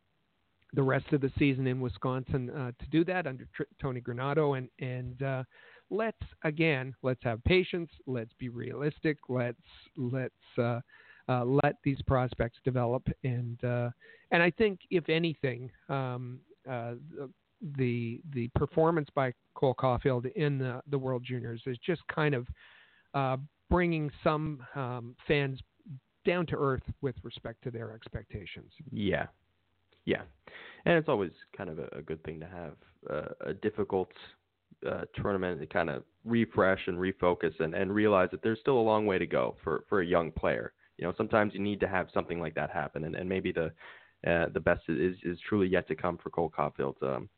[0.74, 4.58] the rest of the season in Wisconsin uh, to do that under Tr- Tony Granato,
[4.58, 5.44] and and uh,
[5.90, 9.58] let's again let's have patience let's be realistic let's
[9.98, 10.80] let's uh,
[11.28, 13.90] uh, let these prospects develop and uh,
[14.32, 16.94] and I think if anything um, uh,
[17.78, 22.48] the the performance by Cole Caufield in the the World Juniors is just kind of
[23.14, 23.38] uh,
[23.70, 25.60] bringing some um, fans
[26.26, 28.72] down to earth with respect to their expectations.
[28.92, 29.28] Yeah,
[30.06, 30.22] yeah,
[30.86, 32.74] and it's always kind of a, a good thing to have
[33.10, 34.10] uh, a difficult
[34.88, 38.82] uh, tournament to kind of refresh and refocus and, and realize that there's still a
[38.82, 40.74] long way to go for, for a young player.
[40.98, 43.72] You know, sometimes you need to have something like that happen, and, and maybe the
[44.28, 47.02] uh, the best is, is truly yet to come for Cole Caufield.
[47.02, 47.30] Um,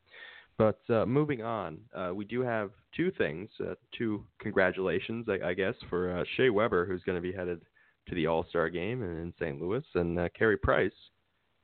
[0.58, 5.54] but uh, moving on, uh, we do have two things, uh, two congratulations, I, I
[5.54, 7.62] guess, for uh, Shea Weber, who's going to be headed
[8.08, 9.60] to the All Star game in, in St.
[9.60, 10.92] Louis, and uh, Carey Price,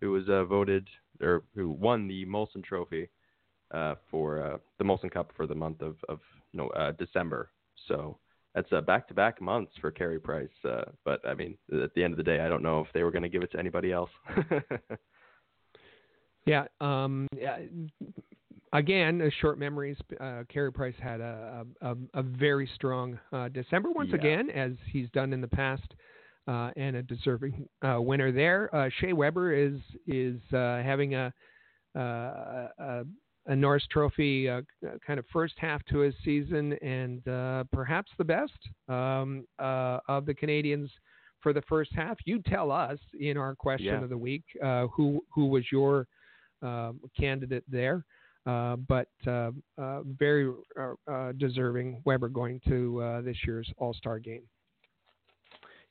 [0.00, 0.88] who was uh, voted
[1.20, 3.08] or who won the Molson Trophy
[3.72, 6.20] uh, for the Molson Cup for the month of, of
[6.52, 7.50] no, December.
[7.88, 8.18] So
[8.58, 10.48] that's a back-to-back months for Carey Price.
[10.64, 13.04] Uh, but I mean, at the end of the day, I don't know if they
[13.04, 14.10] were going to give it to anybody else.
[16.46, 16.64] yeah.
[16.80, 17.28] Um.
[18.74, 19.96] Again, uh, short memories.
[20.20, 24.16] Uh, Carey Price had a, a, a very strong uh, December once yeah.
[24.16, 25.94] again, as he's done in the past.
[26.46, 28.74] Uh, and a deserving uh, winner there.
[28.74, 31.30] Uh, Shea Weber is is uh, having a,
[31.94, 33.04] uh, a,
[33.48, 34.60] a Norris Trophy uh,
[35.04, 38.58] kind of first half to his season, and uh, perhaps the best
[38.88, 40.90] um, uh, of the Canadians
[41.40, 42.18] for the first half.
[42.24, 44.02] You tell us in our question yeah.
[44.02, 46.06] of the week uh, who who was your
[46.62, 48.04] um, candidate there.
[48.46, 49.50] Uh, but uh,
[50.18, 50.50] very
[51.38, 54.42] deserving Weber going to this year's All Star game.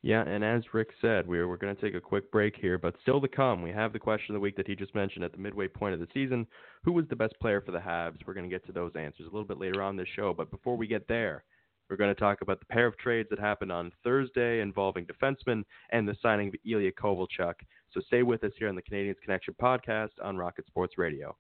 [0.04, 2.96] Yeah, and as Rick said, we're we're going to take a quick break here, but
[3.02, 5.32] still to come, we have the question of the week that he just mentioned at
[5.32, 6.46] the midway point of the season.
[6.84, 8.20] Who was the best player for the Habs?
[8.26, 10.52] We're going to get to those answers a little bit later on this show, but
[10.52, 11.44] before we get there,
[11.90, 15.64] we're going to talk about the pair of trades that happened on Thursday involving defensemen
[15.92, 17.56] and the signing of Ilya Kovalchuk.
[17.94, 21.36] So stay with us here on the Canadiens Connection podcast on Rocket Sports Radio.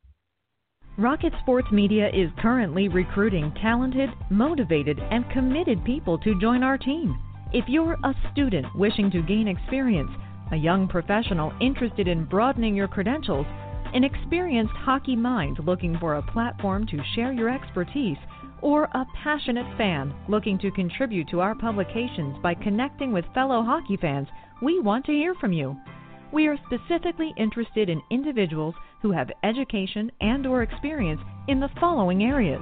[0.97, 7.15] Rocket Sports Media is currently recruiting talented, motivated, and committed people to join our team.
[7.53, 10.11] If you're a student wishing to gain experience,
[10.51, 13.45] a young professional interested in broadening your credentials,
[13.93, 18.17] an experienced hockey mind looking for a platform to share your expertise,
[18.61, 23.95] or a passionate fan looking to contribute to our publications by connecting with fellow hockey
[23.95, 24.27] fans,
[24.61, 25.77] we want to hear from you.
[26.33, 32.23] We are specifically interested in individuals who have education and or experience in the following
[32.23, 32.61] areas: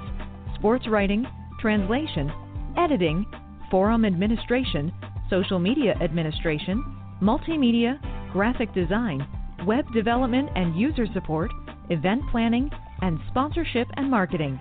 [0.54, 1.26] sports writing,
[1.60, 2.30] translation,
[2.76, 3.26] editing,
[3.70, 4.92] forum administration,
[5.30, 6.84] social media administration,
[7.22, 7.98] multimedia,
[8.32, 9.26] graphic design,
[9.66, 11.50] web development and user support,
[11.90, 12.70] event planning,
[13.02, 14.58] and sponsorship and marketing.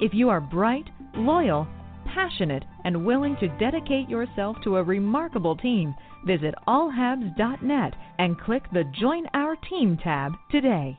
[0.00, 1.66] If you are bright, loyal,
[2.14, 5.94] passionate, and willing to dedicate yourself to a remarkable team,
[6.26, 10.98] visit allhabs.net and click the Join Our Team tab today.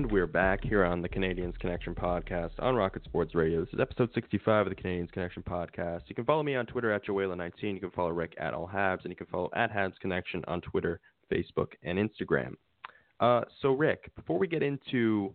[0.00, 3.60] And we're back here on the Canadiens Connection podcast on Rocket Sports Radio.
[3.60, 6.04] This is episode 65 of the Canadiens Connection podcast.
[6.06, 7.74] You can follow me on Twitter at Joella19.
[7.74, 10.62] You can follow Rick at All Habs, and you can follow at Habs Connection on
[10.62, 12.54] Twitter, Facebook, and Instagram.
[13.20, 15.34] Uh, so, Rick, before we get into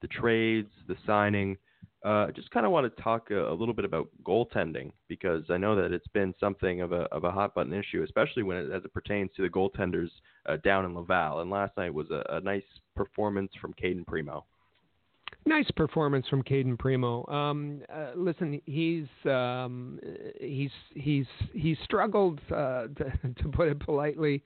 [0.00, 1.58] the trades, the signing,
[2.04, 5.56] uh, just kind of want to talk a, a, little bit about goaltending because I
[5.56, 8.70] know that it's been something of a of a hot button issue, especially when it,
[8.70, 10.10] as it pertains to the goaltenders
[10.46, 11.40] uh, down in Laval.
[11.40, 12.62] And last night was a, a nice
[12.94, 14.44] performance from Cayden Primeau.
[15.44, 17.24] Nice performance from Cayden Primeau.
[17.26, 19.98] Um, uh, listen, he's um,
[20.40, 24.44] he's he's he's struggled uh, to, to, put it politely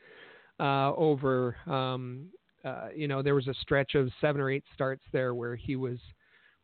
[0.58, 1.56] uh, over.
[1.66, 2.28] Um,
[2.64, 5.76] uh, you know, there was a stretch of seven or eight starts there where he
[5.76, 5.98] was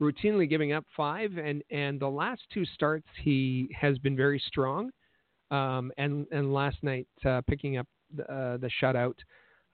[0.00, 4.90] routinely giving up five, and and the last two starts he has been very strong,
[5.50, 9.16] um, and and last night uh, picking up the, uh, the shutout.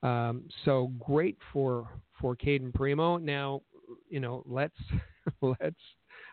[0.02, 1.88] Um, so great for
[2.20, 3.18] for Cayden Primeau.
[3.18, 3.62] Now,
[4.08, 4.78] you know, let's
[5.42, 5.76] let's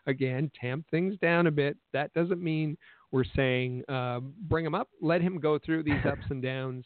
[0.08, 1.78] again tamp things down a bit.
[1.94, 2.78] That doesn't mean
[3.12, 6.86] we're saying uh, bring him up, let him go through these ups and downs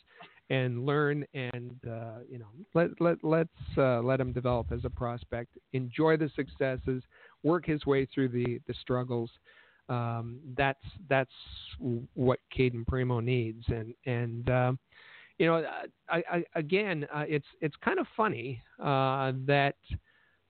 [0.49, 4.89] and learn and uh, you know let let let's uh, let him develop as a
[4.89, 5.57] prospect.
[5.73, 7.03] Enjoy the successes,
[7.43, 9.29] work his way through the the struggles.
[9.89, 11.31] Um, that's that's
[12.13, 14.71] what Cayden Primeau needs, and and uh,
[15.37, 15.65] you know
[16.09, 19.77] I, I, again uh, it's it's kind of funny uh, that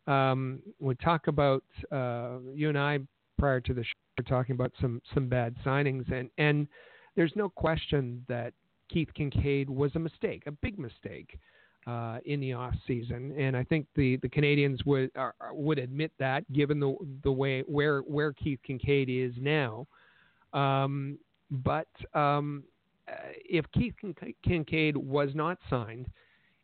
[0.08, 3.00] um, we talk about uh, you and I
[3.38, 6.68] prior to the show talking about some some bad signings and and
[7.16, 8.54] there's no question that
[8.90, 11.40] Keith Kinkaid was a mistake, a big mistake
[11.88, 15.12] uh, in the off season, and I think the, the Canadiens would
[15.52, 19.88] would admit that, given the the way where where Keith Kinkaid is now.
[20.54, 21.20] Um,
[21.52, 22.64] but um,
[23.08, 23.14] uh,
[23.48, 23.94] if Keith
[24.48, 26.08] Kinkaid was not signed,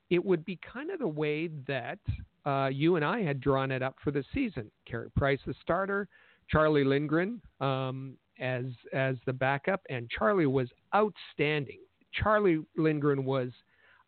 [0.10, 2.00] it would be kind of the way that
[2.46, 4.72] uh, you and I had drawn it up for the season.
[4.86, 6.08] Carey Price, the starter,
[6.50, 11.80] Charlie Lindgren um, as as the backup, and Charlie was outstanding
[12.14, 13.50] Charlie Lindgren was.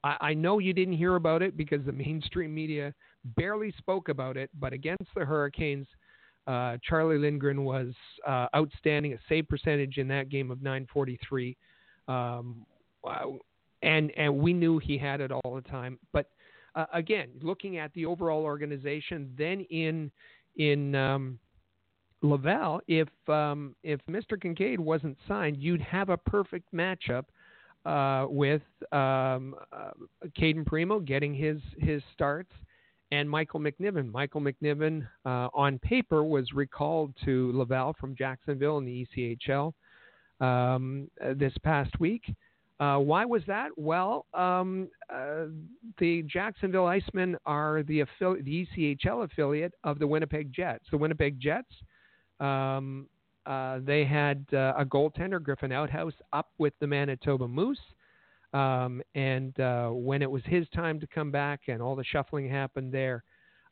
[0.04, 2.94] I, I know you didn't hear about it because the mainstream media
[3.38, 5.88] barely spoke about it, but against the Hurricanes,
[6.46, 7.94] uh, Charlie Lindgren was
[8.28, 9.14] uh, outstanding.
[9.14, 11.56] A save percentage in that game of 943,
[12.08, 12.66] um,
[13.82, 15.98] and and we knew he had it all the time.
[16.12, 16.30] But
[16.76, 20.12] uh, again, looking at the overall organization, then in
[20.58, 21.40] in um,
[22.22, 24.38] Laval, if um, if Mr.
[24.38, 27.26] Kinkaid wasn't signed, you'd have a perfect matchup
[27.86, 29.92] uh, with um, uh,
[30.36, 32.52] Cayden Primeau getting his his starts
[33.12, 34.12] and Michael McNiven.
[34.12, 39.74] Michael McNiven, uh, on paper, was recalled to Laval from Jacksonville in the ECHL
[40.40, 42.24] um, this past week.
[42.80, 43.70] Uh, why was that?
[43.78, 45.46] Well, um, uh,
[46.00, 50.86] the Jacksonville Icemen are the, affili- the ECHL affiliate of the Winnipeg Jets.
[50.90, 51.72] The Winnipeg Jets
[52.40, 53.08] um,
[53.46, 57.80] uh, they had uh, a goaltender, Griffin Outhouse, up with the Manitoba Moose.
[58.54, 62.50] Um, and uh, when it was his time to come back and all the shuffling
[62.50, 63.24] happened there,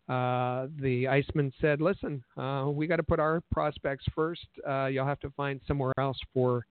[0.09, 4.47] uh, the Icemen said, Listen, uh, we got to put our prospects first.
[4.89, 6.65] you'll have to find somewhere else for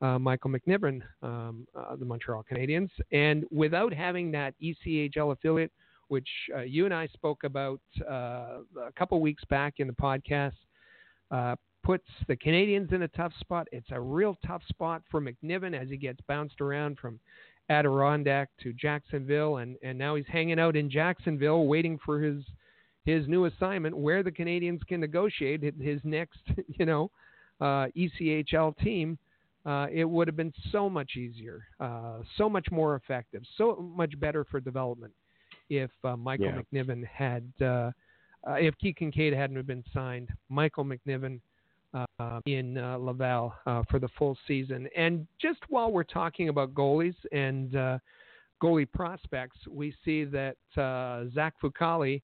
[0.00, 1.66] Michael McNiven, um,
[1.98, 2.88] the Montreal Canadiens.
[3.12, 5.72] And without having that ECHL affiliate,
[6.08, 6.28] which
[6.66, 8.62] you and I spoke about a
[8.96, 10.54] couple weeks back in the podcast,
[11.30, 13.68] uh, puts the Canadiens in a tough spot.
[13.72, 17.18] It's a real tough spot for McNiven as he gets bounced around from
[17.68, 22.42] Adirondack to Jacksonville, and and now he's hanging out in Jacksonville, waiting for his
[23.04, 26.40] his new assignment, where the Canadiens can negotiate his next,
[26.78, 27.10] you know,
[27.60, 29.18] uh, ECHL team.
[29.66, 34.18] Uh, it would have been so much easier, uh, so much more effective, so much
[34.18, 35.12] better for development
[35.68, 36.62] if uh, Michael Yeah.
[36.72, 37.90] McNiven had, uh,
[38.48, 40.30] uh, if Keith Kinkaid hadn't been signed.
[40.48, 41.40] Michael McNiven
[41.94, 44.88] uh, in uh, Laval uh, for the full season.
[44.96, 47.98] And just while we're talking about goalies and uh,
[48.62, 52.22] goalie prospects, we see that uh, Zach Fucale,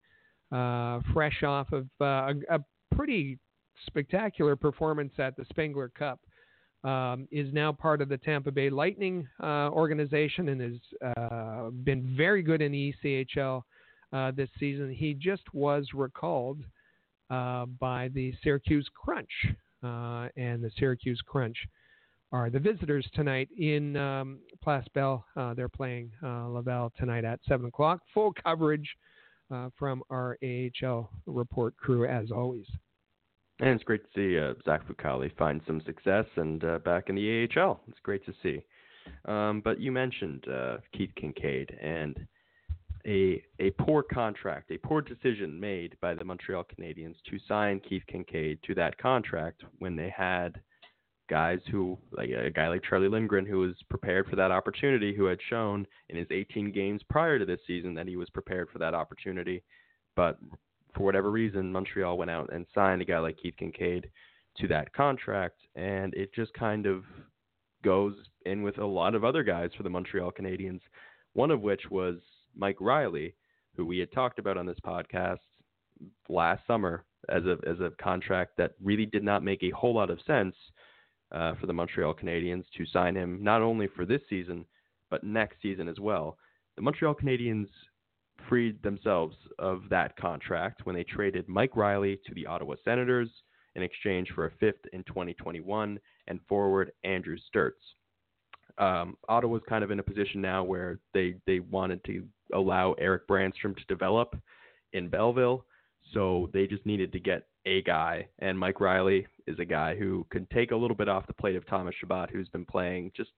[0.53, 2.61] uh, fresh off of a, a
[2.95, 3.39] pretty
[3.87, 6.21] spectacular performance at the Spengler Cup,
[6.85, 12.63] um, is now part of the Tampa Bay Lightning organization and has been very good
[12.63, 13.63] in the ECHL
[14.37, 14.95] this season.
[14.95, 16.63] He just was recalled
[17.31, 19.31] uh, by the Syracuse Crunch,
[19.83, 21.57] uh, and the Syracuse Crunch
[22.33, 24.85] are the visitors tonight in um, Place.
[24.97, 28.01] Uh, they're playing uh, Laval tonight at seven o'clock.
[28.13, 28.89] Full coverage
[29.51, 32.67] uh, from our AHL report crew as always.
[33.61, 37.81] And it's great to see Zach Fucale find some success and back in the AHL.
[37.89, 38.63] It's great to see.
[39.25, 40.45] Um, but you mentioned
[40.93, 42.27] Keith Kinkaid and
[43.07, 48.03] a a poor contract, a poor decision made by the Montreal Canadiens to sign Keith
[48.13, 50.61] Kinkaid to that contract when they had
[51.29, 55.25] guys who, like a guy like Charlie Lindgren, who was prepared for that opportunity, who
[55.25, 58.79] had shown in his 18 games prior to this season that he was prepared for
[58.79, 59.63] that opportunity,
[60.15, 60.39] but
[60.95, 64.05] for whatever reason, Montreal went out and signed a guy like Keith Kinkaid
[64.59, 67.05] to that contract, and it just kind of
[67.85, 68.15] goes
[68.47, 70.81] in with a lot of other guys for the Montreal Canadiens.
[71.35, 72.17] One of which was
[72.57, 73.35] Mike Reilly,
[73.77, 75.39] who we had talked about on this podcast
[76.29, 80.11] last summer as a as a contract that really did not make a whole lot
[80.11, 80.55] of sense
[81.33, 84.65] uh, for the Montreal Canadiens to sign him not only for this season
[85.11, 86.37] but next season as well.
[86.77, 87.69] The Montreal Canadiens
[88.49, 93.31] freed themselves of that contract when they traded Mike Reilly to the Ottawa Senators
[93.75, 95.99] in exchange for a fifth in 2021
[96.29, 97.73] and forward Andrew Sturtz.
[98.79, 103.27] Um, Ottawa's kind of in a position now where they, they wanted to allow Erik
[103.29, 104.37] Brännström to develop
[104.93, 105.65] in Belleville,
[106.13, 110.25] so they just needed to get a guy, and Mike Reilly is a guy who
[110.31, 113.31] can take a little bit off the plate of Thomas Chabot, who's been playing just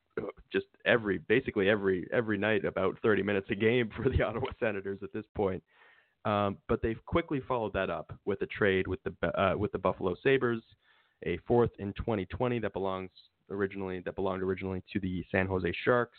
[0.52, 4.98] just every basically every every night about 30 minutes a game for the Ottawa Senators
[5.02, 5.62] at this point.
[6.24, 9.78] Um, but they've quickly followed that up with a trade with the uh, with the
[9.78, 10.62] Buffalo Sabres,
[11.24, 13.10] a fourth in 2020 that belongs
[13.50, 16.18] originally that belonged originally to the San Jose Sharks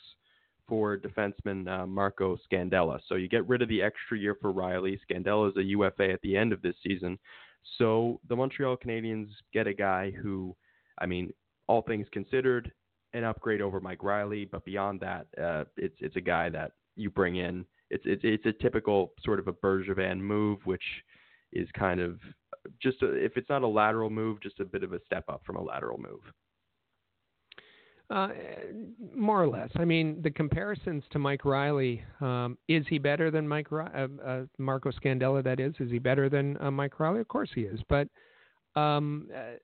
[0.70, 3.00] for defenseman uh, Marco Scandella.
[3.08, 5.00] So you get rid of the extra year for Reilly.
[5.10, 7.20] Scandella is a UFA at the end of this season.
[7.78, 10.56] So the Montreal Canadiens get a guy who,
[11.00, 11.34] I mean,
[11.68, 12.72] all things considered,
[13.14, 17.10] an upgrade over Mike Reilly, but beyond that, uh, it's it's a guy that you
[17.10, 17.66] bring in.
[17.90, 20.84] It's it's it's a typical sort of a Bergevin move, which
[21.52, 22.20] is kind of
[22.82, 25.42] just a, if it's not a lateral move, just a bit of a step up
[25.46, 26.22] from a lateral move.
[28.10, 28.30] Uh,
[29.16, 29.70] more or less.
[29.76, 32.02] I mean, the comparisons to Mike Reilly.
[32.22, 35.44] Um, is he better than Mike uh, uh, Marco Scandella?
[35.44, 35.76] That is.
[35.80, 37.20] Is he better than uh, Mike Reilly?
[37.20, 37.80] Of course he is.
[37.88, 38.08] But
[38.76, 39.58] um, uh,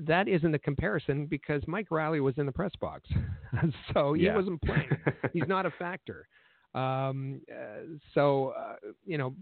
[0.00, 3.08] that isn't a comparison because Mike Reilly was in the press box,
[3.92, 4.34] so he Yeah.
[4.36, 4.88] wasn't playing.
[5.32, 6.26] He's not a factor.
[6.74, 8.74] Um, uh, so uh,
[9.06, 9.36] you know,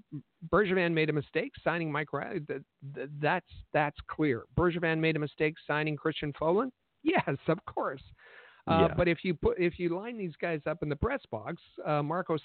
[0.52, 2.40] Bergevin made a mistake signing Mike Reilly.
[2.48, 2.62] That,
[2.94, 4.44] that, that's that's clear.
[4.58, 6.70] Bergevin made a mistake signing Christian Folin.
[7.02, 8.02] Yes, of course.
[8.66, 8.94] Uh, Yeah.
[8.96, 12.02] But if you put if you line these guys up in the press box, uh,
[12.02, 12.40] Marcos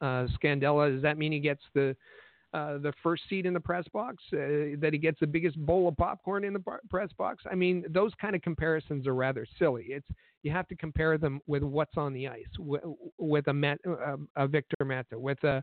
[0.00, 1.96] uh, Scandella, does that mean he gets the
[2.52, 4.22] uh, the first seat in the press box?
[4.32, 7.44] Uh, that he gets the biggest bowl of popcorn in the bar- press box?
[7.50, 9.86] I mean, those kind of comparisons are rather silly.
[9.90, 10.08] It's
[10.42, 12.80] you have to compare them with what's on the ice, with,
[13.18, 15.62] with a, Met, uh, a Victor Mete, with a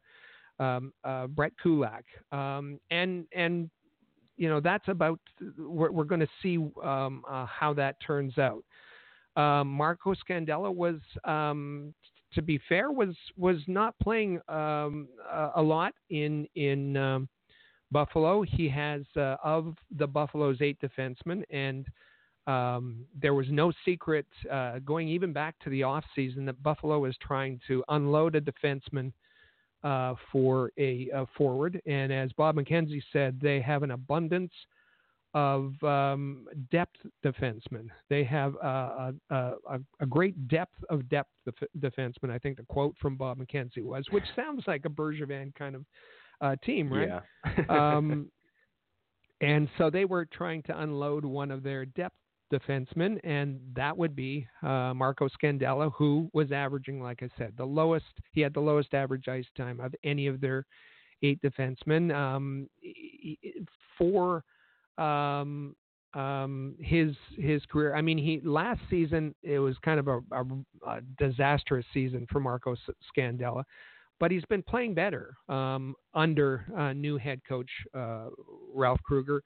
[0.59, 3.69] um, uh, Brett Kulak, um, and and
[4.37, 5.19] you know that's about
[5.57, 8.63] we're, we're going to see um, uh, how that turns out.
[9.37, 11.93] Um, Marco Scandella was, um,
[12.33, 17.29] to be fair, was was not playing um, a, a lot in in um,
[17.91, 18.41] Buffalo.
[18.41, 21.85] He has uh, of the Buffalo's eight defensemen, and
[22.47, 26.99] um, there was no secret uh, going even back to the off season that Buffalo
[26.99, 29.11] was trying to unload a defenseman
[29.83, 31.79] uh, for a, a forward.
[31.85, 34.51] And as Bob McKenzie said, they have an abundance
[35.33, 37.87] of um, depth defensemen.
[38.09, 42.31] They have a, a, a, a great depth of depth def- defensemen.
[42.31, 45.85] I think the quote from Bob McKenzie was, which sounds like a Bergevin kind of
[46.41, 47.21] uh, team, right?
[47.45, 47.63] Yeah.
[47.69, 48.29] um,
[49.41, 52.15] and so they were trying to unload one of their depth
[52.51, 57.65] defenseman, and that would be uh, Marco Scandella, who was averaging, like I said, the
[57.65, 58.05] lowest.
[58.31, 60.65] He had the lowest average ice time of any of their
[61.21, 62.15] eight defensemen.
[62.15, 62.69] Um,
[63.97, 64.43] for
[64.97, 65.75] um,
[66.13, 70.45] um, his his career, I mean, he last season it was kind of a, a,
[70.87, 72.75] a disastrous season for Marco
[73.15, 73.63] Scandella,
[74.19, 78.27] but he's been playing better um, under uh, new head coach uh,
[78.73, 79.43] Ralph Krueger,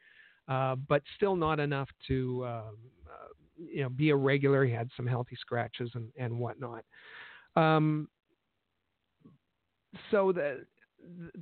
[0.47, 2.77] uh, but still not enough to um,
[3.07, 3.27] uh,
[3.57, 4.63] you know be a regular.
[4.63, 6.85] He had some healthy scratches and and whatnot.
[7.55, 8.07] Um,
[10.09, 10.65] so the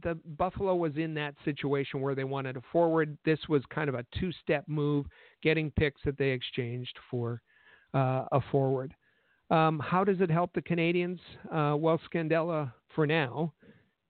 [0.03, 3.17] the Buffalo was in that situation where they wanted a forward.
[3.25, 5.05] This was kind of a two-step move,
[5.41, 7.41] getting picks that they exchanged for
[7.93, 8.93] uh, a forward.
[9.49, 11.19] Um, how does it help the Canadiens?
[11.51, 13.53] Uh, well, Scandella, for now,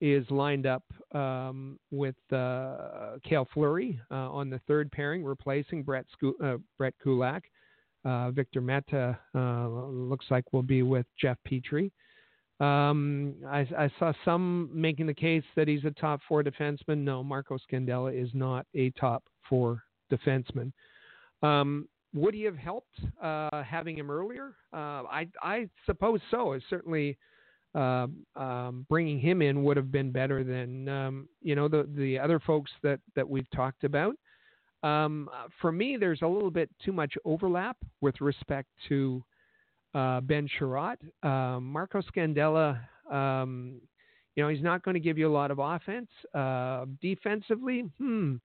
[0.01, 0.83] is lined up
[1.13, 6.93] um, with uh, Cale Fleury uh, on the third pairing, replacing Brett, Sco- uh, Brett
[7.01, 7.43] Kulak.
[8.05, 11.91] Uh, Victor Mete uh, looks like will be with Jeff Petry.
[12.59, 16.97] Um, I, I, saw some making the case that he's a top four defenseman.
[16.97, 19.81] No, Marco Scandella is not a top four
[20.11, 20.73] defenseman.
[21.41, 24.55] Um, would he have helped uh, having him earlier?
[24.73, 26.51] I, I suppose so.
[26.51, 27.17] It's certainly
[27.75, 32.17] uh, um, bringing him in would have been better than um, you know the the
[32.17, 34.15] other folks that that we've talked about.
[34.81, 35.29] Um,
[35.61, 39.23] for me, there's a little bit too much overlap with respect to
[39.93, 40.97] uh, Ben Chiarot.
[41.23, 42.79] Uh, Marco Scandella,
[43.11, 43.81] um,
[44.35, 46.09] you know, he's not going to give you a lot of offense.
[46.33, 48.35] Uh, defensively, hmm.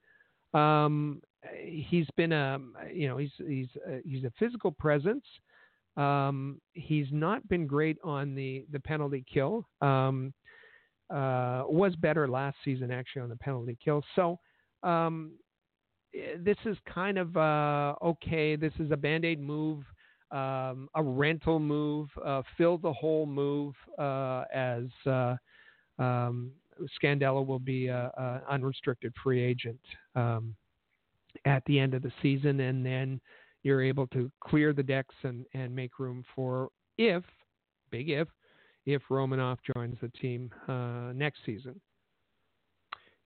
[0.52, 1.20] Um,
[1.60, 2.58] he's been a,
[2.92, 5.24] you know, he's he's uh, he's a physical presence.
[5.96, 9.66] Um, he's not been great on the the penalty kill.
[9.80, 10.32] Um,
[11.10, 14.02] uh, was better last season actually on the penalty kill.
[14.16, 14.38] So
[14.82, 15.32] um,
[16.14, 18.56] eh, this is kind of uh, okay.
[18.56, 19.84] This is a band aid move,
[20.30, 25.36] um, a rental move, uh, fill the hole move uh, as uh,
[25.98, 26.50] um,
[27.00, 28.10] Scandella will be an
[28.50, 29.80] unrestricted free agent
[30.14, 30.54] um,
[31.44, 33.20] at the end of the season, and then
[33.62, 36.68] you're able to clear the decks and, and make room for
[36.98, 37.24] if,
[37.90, 38.28] big if,
[38.86, 41.80] if Romanov joins the team uh, next season.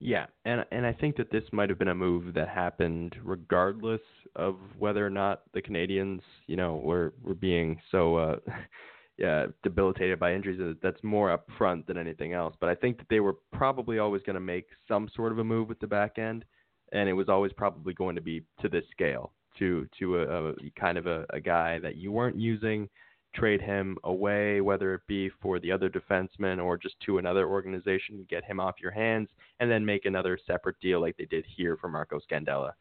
[0.01, 4.01] Yeah, and and I think that this might have been a move that happened regardless
[4.35, 8.35] of whether or not the Canadiens, you know, were were being so uh,
[9.17, 10.77] yeah, debilitated by injuries.
[10.81, 12.55] That's more up front than anything else.
[12.61, 15.43] But I think that they were probably always going to make some sort of a
[15.43, 16.45] move with the back end,
[16.93, 20.53] and it was always probably going to be to this scale to to a, a
[20.79, 22.87] kind of a, a guy that you weren't using,
[23.35, 28.25] trade him away, whether it be for the other defenseman or just to another organization,
[28.29, 31.77] get him off your hands, and then make another separate deal like they did here
[31.77, 32.71] for Marco Scandella.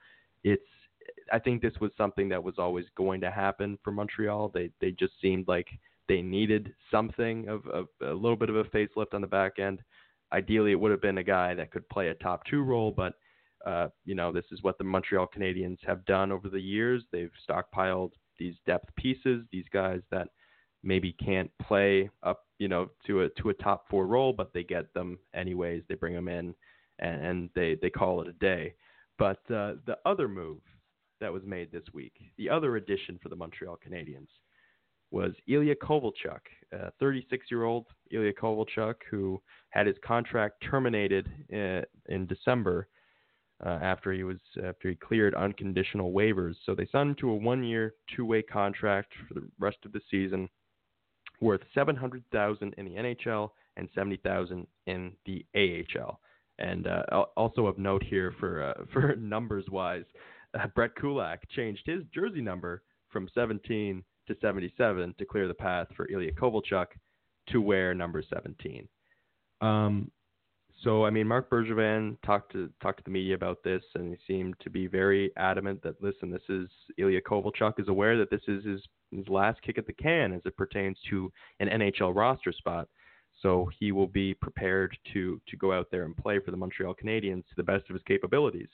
[0.45, 0.63] It's
[1.33, 4.51] I think this was something that was always going to happen for Montreal.
[4.53, 5.69] They they just seemed like
[6.09, 9.81] they needed something of, of a little bit of a facelift on the back end.
[10.33, 13.15] Ideally, it would have been a guy that could play a top two role, but
[13.67, 17.03] uh, you know, this is what the Montreal Canadiens have done over the years.
[17.13, 20.29] They've stockpiled these depth pieces, these guys that
[20.89, 24.65] maybe can't play up, you know, to a to a top four role, but they
[24.65, 25.83] get them anyways.
[25.89, 26.55] They bring them in,
[26.99, 28.75] and, and they they call it a day.
[29.19, 30.61] But uh, the other move
[31.21, 34.29] that was made this week, the other addition for the Montreal Canadiens,
[35.11, 36.41] was Ilya Kovalchuk,
[36.73, 42.89] a 36-year-old Ilya Kovalchuk who had his contract terminated in, uh, in December
[43.65, 46.55] uh, after he was after he cleared unconditional waivers.
[46.65, 50.49] So they signed him to a one-year, two-way contract for the rest of the season,
[51.41, 56.21] worth seven hundred thousand in the NHL and seventy thousand in the AHL.
[56.59, 60.05] And uh, also of note here for uh, for numbers wise,
[60.59, 65.87] uh, Brett Kulak changed his jersey number from 17 to 77 to clear the path
[65.97, 66.87] for Ilya Kovalchuk
[67.49, 68.87] to wear number 17.
[69.61, 70.11] Um,
[70.85, 74.19] so I mean, Mark Bergevin talked to talked to the media about this, and he
[74.33, 76.69] seemed to be very adamant that listen, this is
[76.99, 80.43] Ilya Kovalchuk is aware that this is his his last kick at the can as
[80.45, 82.89] it pertains to an NHL roster spot.
[83.43, 86.95] So he will be prepared to to go out there and play for the Montreal
[86.95, 88.69] Canadiens to the best of his capabilities.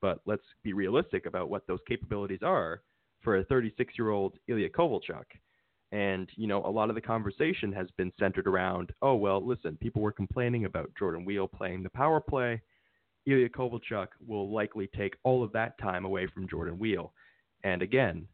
[0.00, 2.80] But let's be realistic about what those capabilities are
[3.22, 5.24] for a 36 year old Ilya Kovalchuk.
[5.92, 9.76] And, you know, a lot of the conversation has been centered around, oh, well, listen,
[9.76, 12.62] people were complaining about Jordan Weal playing the power play.
[13.26, 17.12] Ilya Kovalchuk will likely take all of that time away from Jordan Weal.
[17.64, 18.26] And again,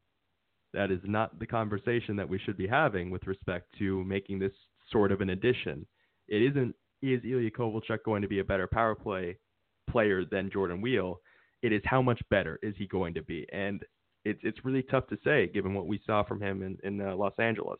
[0.74, 4.52] that is not the conversation that we should be having with respect to making this
[4.92, 5.86] sort of an addition.
[6.28, 9.38] It isn't, is Ilya Kovalchuk going to be a better power play
[9.88, 11.20] player than Jordan Weal?
[11.62, 13.46] It is how much better is he going to be?
[13.50, 13.82] And
[14.26, 17.14] it's it's really tough to say given what we saw from him in in uh,
[17.14, 17.78] Los Angeles.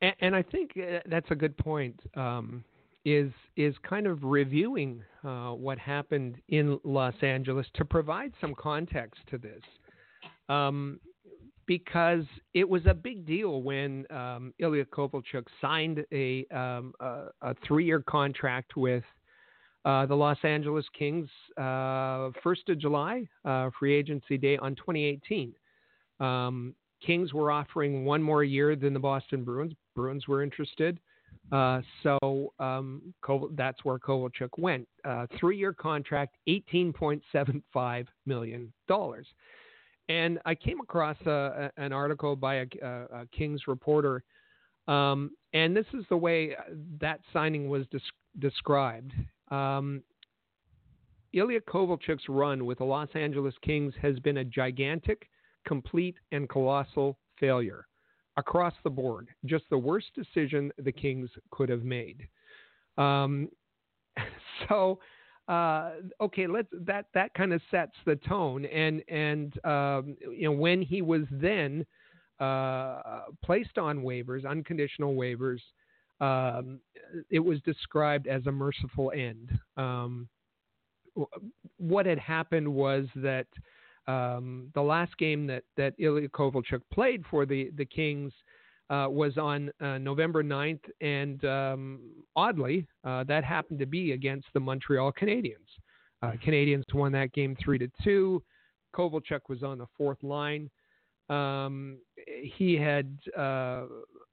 [0.00, 2.00] And, and, I think uh, that's a good point.
[2.16, 2.64] Um,
[3.04, 9.20] is is kind of reviewing uh, what happened in Los Angeles to provide some context
[9.30, 9.62] to this,
[10.48, 11.00] um,
[11.66, 12.24] because
[12.54, 18.04] it was a big deal when um, Ilya Kovalchuk signed a, um, a, a three-year
[18.08, 19.04] contract with
[19.84, 25.52] uh, the Los Angeles Kings, uh, first of July, uh, free agency day on 2018.
[26.20, 26.74] Um,
[27.04, 29.72] Kings were offering one more year than the Boston Bruins.
[29.96, 31.00] Bruins were interested.
[31.50, 33.02] Uh, so um,
[33.52, 34.86] that's where Kovalchuk went.
[35.04, 38.72] Uh, three-year contract, $18.75 million.
[40.08, 44.22] And I came across a, a, an article by a, a Kings reporter,
[44.88, 46.56] um, and this is the way
[47.00, 48.00] that signing was des-
[48.40, 49.12] described.
[49.52, 50.02] Um,
[51.34, 55.28] Ilya Kovalchuk's run with the Los Angeles Kings has been a gigantic,
[55.66, 57.86] complete, and colossal failure
[58.36, 59.28] across the board.
[59.44, 62.28] Just the worst decision the Kings could have made.
[62.98, 63.48] Um,
[64.68, 64.98] so,
[65.48, 68.64] uh, okay, let's that that kind of sets the tone.
[68.66, 71.84] And and um, you know when he was then
[72.40, 75.60] uh, placed on waivers, unconditional waivers,
[76.22, 76.78] um,
[77.30, 79.50] it was described as a merciful end.
[79.76, 80.28] Um,
[81.78, 83.46] what had happened was that
[84.06, 88.32] um, the last game that, that Ilya Kovalchuk played for the, the Kings
[88.88, 92.00] uh, was on uh, November 9th, and um,
[92.36, 95.56] oddly, uh, that happened to be against the Montreal Canadiens.
[96.22, 98.42] Uh, Canadiens won that game 3 to 2.
[98.94, 100.70] Kovalchuk was on the fourth line.
[101.28, 103.84] Um, he had uh,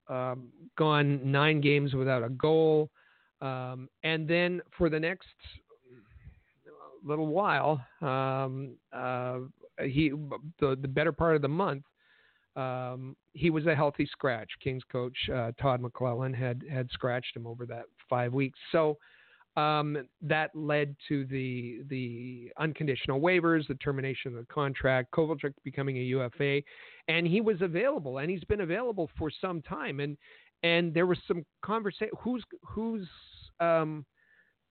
[0.09, 2.89] um, gone nine games without a goal.
[3.41, 5.27] Um, and then for the next
[7.03, 9.39] little while, um, uh,
[9.85, 10.09] he
[10.59, 11.83] the, the better part of the month,
[12.55, 14.49] um, he was a healthy scratch.
[14.61, 18.59] Kings coach uh, Todd McLellan had had scratched him over that five weeks.
[18.71, 18.97] So
[19.57, 25.97] um, that led to the the unconditional waivers, the termination of the contract, Kovalchuk becoming
[25.97, 26.61] a UFA,
[27.07, 29.99] and he was available, and he's been available for some time.
[29.99, 30.17] And
[30.63, 32.13] and there was some conversation.
[32.19, 33.07] Who's who's
[33.59, 34.05] um,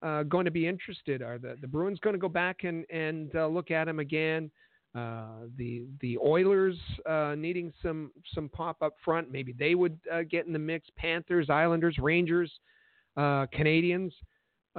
[0.01, 1.21] uh, going to be interested?
[1.21, 4.49] Are the the Bruins going to go back and and uh, look at him again?
[4.95, 6.75] Uh, the the Oilers
[7.07, 9.31] uh, needing some some pop up front.
[9.31, 10.87] Maybe they would uh, get in the mix.
[10.97, 12.51] Panthers, Islanders, Rangers,
[13.15, 14.11] uh, Canadiens.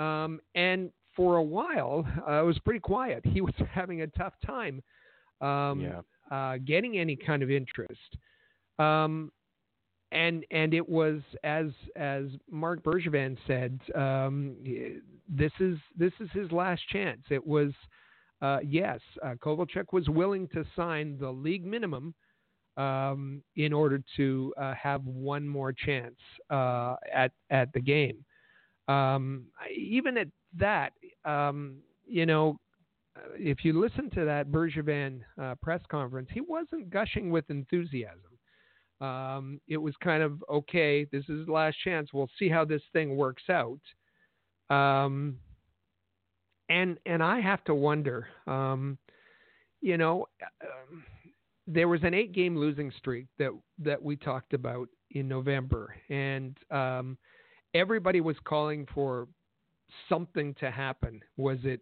[0.01, 3.25] Um, and for a while, uh, it was pretty quiet.
[3.25, 4.83] He was having a tough time
[5.41, 6.01] um, yeah.
[6.31, 8.17] uh, getting any kind of interest.
[8.79, 9.31] Um,
[10.13, 14.57] and and it was as as Marc Bergevin said, um,
[15.29, 17.21] this is this is his last chance.
[17.31, 17.71] It was
[18.43, 22.15] uh, yes, uh, Kovalchuk was willing to sign the league minimum
[22.77, 26.17] um, in order to uh, have one more chance
[26.51, 28.25] uh, at at the game.
[28.91, 30.29] Um, even at
[30.59, 30.93] that,
[31.25, 31.77] um,
[32.07, 32.59] you know,
[33.35, 38.39] if you listen to that Bergevin uh, press conference, he wasn't gushing with enthusiasm.
[39.01, 41.07] Um, it was kind of okay.
[41.11, 42.11] This is the last chance.
[42.13, 43.81] We'll see how this thing works out.
[44.69, 45.39] Um,
[46.69, 48.29] and and I have to wonder.
[48.47, 48.99] Um,
[49.81, 50.27] you know,
[50.63, 51.05] um,
[51.67, 57.17] there was an eight-game losing streak that that we talked about in November, and um,
[57.75, 59.29] everybody was calling for
[60.09, 61.21] something to happen.
[61.37, 61.81] Was it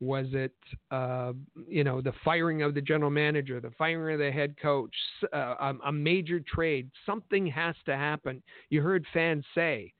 [0.00, 0.52] was it
[0.90, 1.32] uh,
[1.66, 4.94] you know the firing of the general manager, the firing of the head coach,
[5.32, 6.90] uh, a, a, major trade?
[7.06, 8.42] Something has to happen.
[8.68, 9.92] You heard fans say,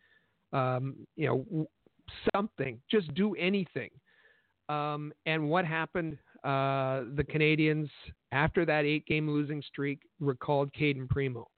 [0.52, 1.66] um, you know,
[2.34, 2.78] something.
[2.90, 3.90] Just do anything.
[4.68, 6.18] Um, and what happened?
[6.44, 7.88] Uh, the Canadiens,
[8.30, 11.48] after that eight-game losing streak, recalled Cayden Primeau.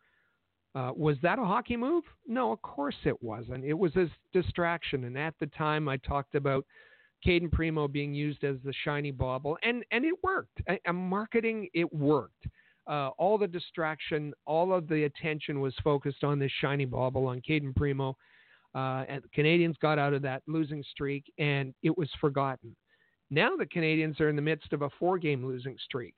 [0.78, 2.04] Uh, was that a hockey move?
[2.28, 3.64] No, of course it wasn't.
[3.64, 5.04] It was a distraction.
[5.04, 6.64] And at the time, I talked about
[7.24, 10.62] Cayden Primeau being used as the shiny bauble, and, and it worked.
[10.84, 12.46] And marketing, it worked.
[12.86, 17.40] Uh, all the distraction, all of the attention was focused on this shiny bauble on
[17.40, 18.16] Cayden Primeau.
[18.72, 22.76] Uh, and the Canadiens got out of that losing streak, and it was forgotten.
[23.30, 26.14] Now the Canadiens are in the midst of a four-game losing streak.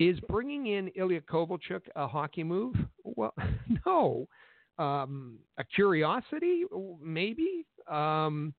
[0.00, 2.74] Is bringing in Ilya Kovalchuk a hockey move?
[3.04, 3.34] Well,
[3.86, 4.26] no.
[4.76, 6.64] Um, a curiosity,
[7.00, 7.64] maybe.
[7.88, 8.54] Um,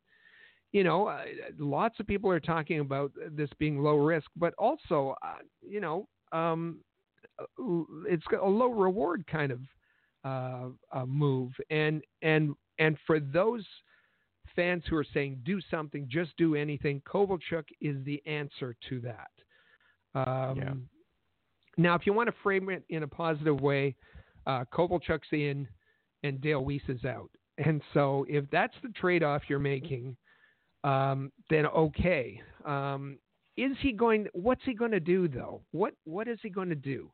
[0.72, 1.24] you know, uh,
[1.60, 6.08] lots of people are talking about this being low risk, but also, uh, you know,
[6.32, 6.80] um,
[8.08, 9.60] it's a low reward kind of
[10.24, 13.66] uh, move, and and and for those
[14.56, 19.32] fans who are saying do something, just do anything, Kovalchuk is the answer to that.
[20.16, 20.88] Um.
[21.78, 23.96] Now, if you want to frame it in a positive way,
[24.48, 25.68] uh, Kovalchuk's in
[26.24, 27.30] and Dale Weise is out.
[27.58, 30.16] And so if that's the trade off you're making,
[30.84, 32.42] um, then okay.
[32.66, 33.18] Um,
[33.58, 34.28] is he going?
[34.34, 35.62] What's he going to do though?
[35.72, 37.10] What What is he going to do?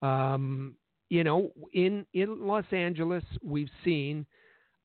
[0.00, 0.76] Um,
[1.10, 4.24] you know, in in Los Angeles, we've seen,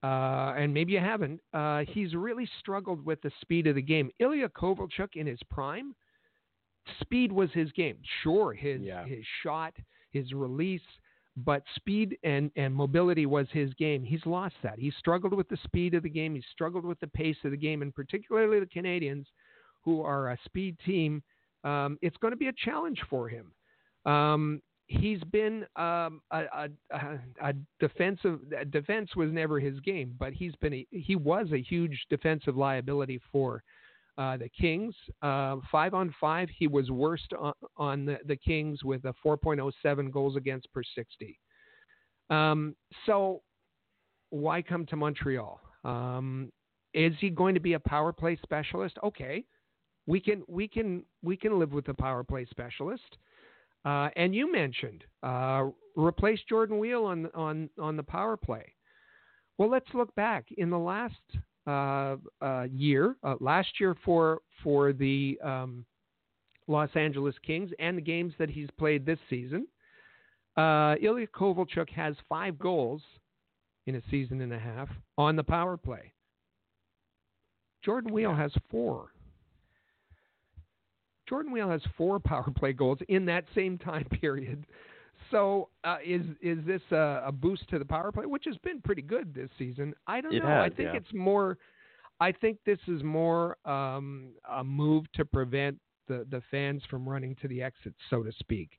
[0.03, 1.39] uh, and maybe you haven't.
[1.53, 4.09] Uh, he's really struggled with the speed of the game.
[4.19, 5.95] Ilya Kovalchuk in his prime,
[7.01, 7.97] speed was his game.
[8.23, 9.05] Sure, his Yeah.
[9.05, 9.73] his shot,
[10.11, 10.81] his release,
[11.37, 14.03] but speed and, and mobility was his game.
[14.03, 14.79] He's lost that.
[14.79, 16.35] He struggled with the speed of the game.
[16.35, 19.25] He struggled with the pace of the game, and particularly the Canadiens,
[19.83, 21.21] who are a speed team.
[21.63, 23.51] Um, it's going to be a challenge for him.
[24.05, 28.39] Um, he's been um, a, a, a defensive
[28.71, 33.19] defense was never his game, but he's been a, he was a huge defensive liability
[33.31, 33.63] for
[34.17, 34.95] uh, the Kings.
[35.21, 40.11] Uh, five on five, he was worst on, on the, the Kings with a 4.07
[40.11, 41.39] goals against per 60.
[42.29, 43.41] Um, so
[44.29, 45.59] why come to Montreal?
[45.83, 46.51] Um,
[46.93, 48.97] is he going to be a power play specialist?
[49.03, 49.45] Okay,
[50.07, 53.17] we can we can we can live with a power play specialist.
[53.85, 55.65] Uh, and you mentioned uh,
[55.95, 58.73] replace Jordan Weal on on on the power play.
[59.57, 61.15] Well, let's look back in the last
[62.71, 65.85] year, uh, last year for for the um,
[66.67, 69.67] Los Angeles Kings and the games that he's played this season.
[70.55, 73.01] Uh, Ilya Kovalchuk has five goals
[73.85, 76.13] in a season and a half on the power play.
[77.83, 79.11] Jordan Weal has four.
[81.29, 84.65] Jordan Weal has four power play goals in that same time period.
[85.31, 88.81] So uh, is is this a, a, boost to the power play, which has been
[88.81, 89.93] pretty good this season?
[90.07, 90.61] I don't It know.
[90.61, 90.97] I think yeah.
[90.97, 91.57] it's more.
[92.19, 97.35] I think this is more um, a move to prevent the the fans from running
[97.41, 98.69] to the exits, so to speak.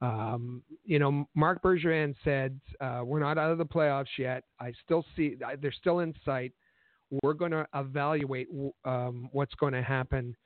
[0.00, 4.44] Um, you know, Mark Bergevin said uh, we're not out of the playoffs yet.
[4.60, 6.52] I still see they're still in sight.
[7.22, 8.48] We're going to evaluate
[8.84, 10.36] um, what's going to happen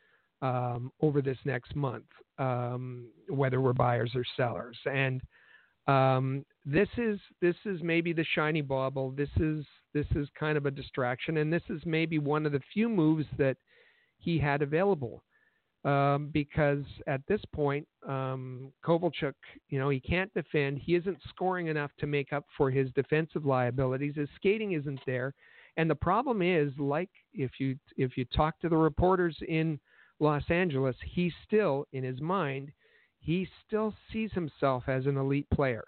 [0.43, 2.05] um, over this next month,
[2.39, 4.77] um, whether we're buyers or sellers.
[4.85, 5.21] And
[5.89, 9.11] um, this is this is maybe the shiny bauble.
[9.11, 9.65] This is
[9.95, 13.25] this is kind of a distraction, and this is maybe one of the few moves
[13.39, 13.57] that
[14.19, 15.25] he had available.
[15.85, 19.33] Um, because at this point, um, Kovalchuk,
[19.69, 20.79] you know, he can't defend.
[20.79, 24.15] He isn't scoring enough to make up for his defensive liabilities.
[24.17, 25.35] His skating isn't there,
[25.77, 29.81] and the problem is, like if you if you talk to the reporters in
[30.21, 32.73] Los Angeles, he still, in his mind,
[33.29, 35.85] he still sees himself as an elite player.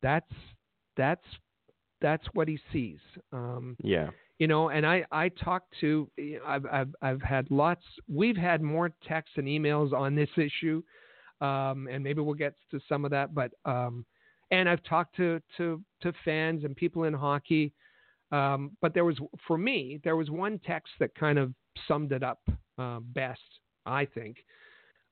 [0.00, 0.30] That's
[0.96, 1.24] that's
[2.00, 3.00] that's what he sees.
[3.32, 4.10] Um, Yeah.
[4.38, 6.08] you know, and I I talked to
[6.46, 7.84] I've I've I've had lots.
[8.06, 10.80] We've had more texts and emails on this issue,
[11.40, 13.34] um, and maybe we'll get to some of that.
[13.34, 14.06] But um,
[14.52, 17.72] and I've talked to to to fans and people in hockey.
[18.30, 19.18] Um, but there was
[19.48, 21.52] for me there was one text that kind of
[21.88, 22.40] summed it up
[22.78, 23.50] uh, best,
[23.84, 24.36] I think,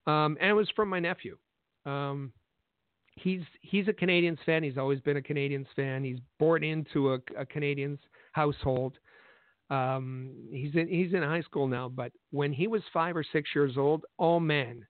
[0.07, 1.37] um, and it was from my nephew.
[1.87, 2.33] Um,
[3.17, 4.63] he's he's a Canadiens fan.
[4.63, 6.05] He's always been a Canadiens fan.
[6.05, 7.99] He's born into a, a Canadiens
[8.33, 8.99] household.
[9.71, 13.51] Um, he's in he's in high school now, but when he was five or six
[13.55, 14.87] years old, oh man,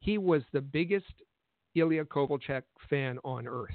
[0.00, 1.12] he was the biggest
[1.74, 3.74] Ilya Kovalchuk fan on earth.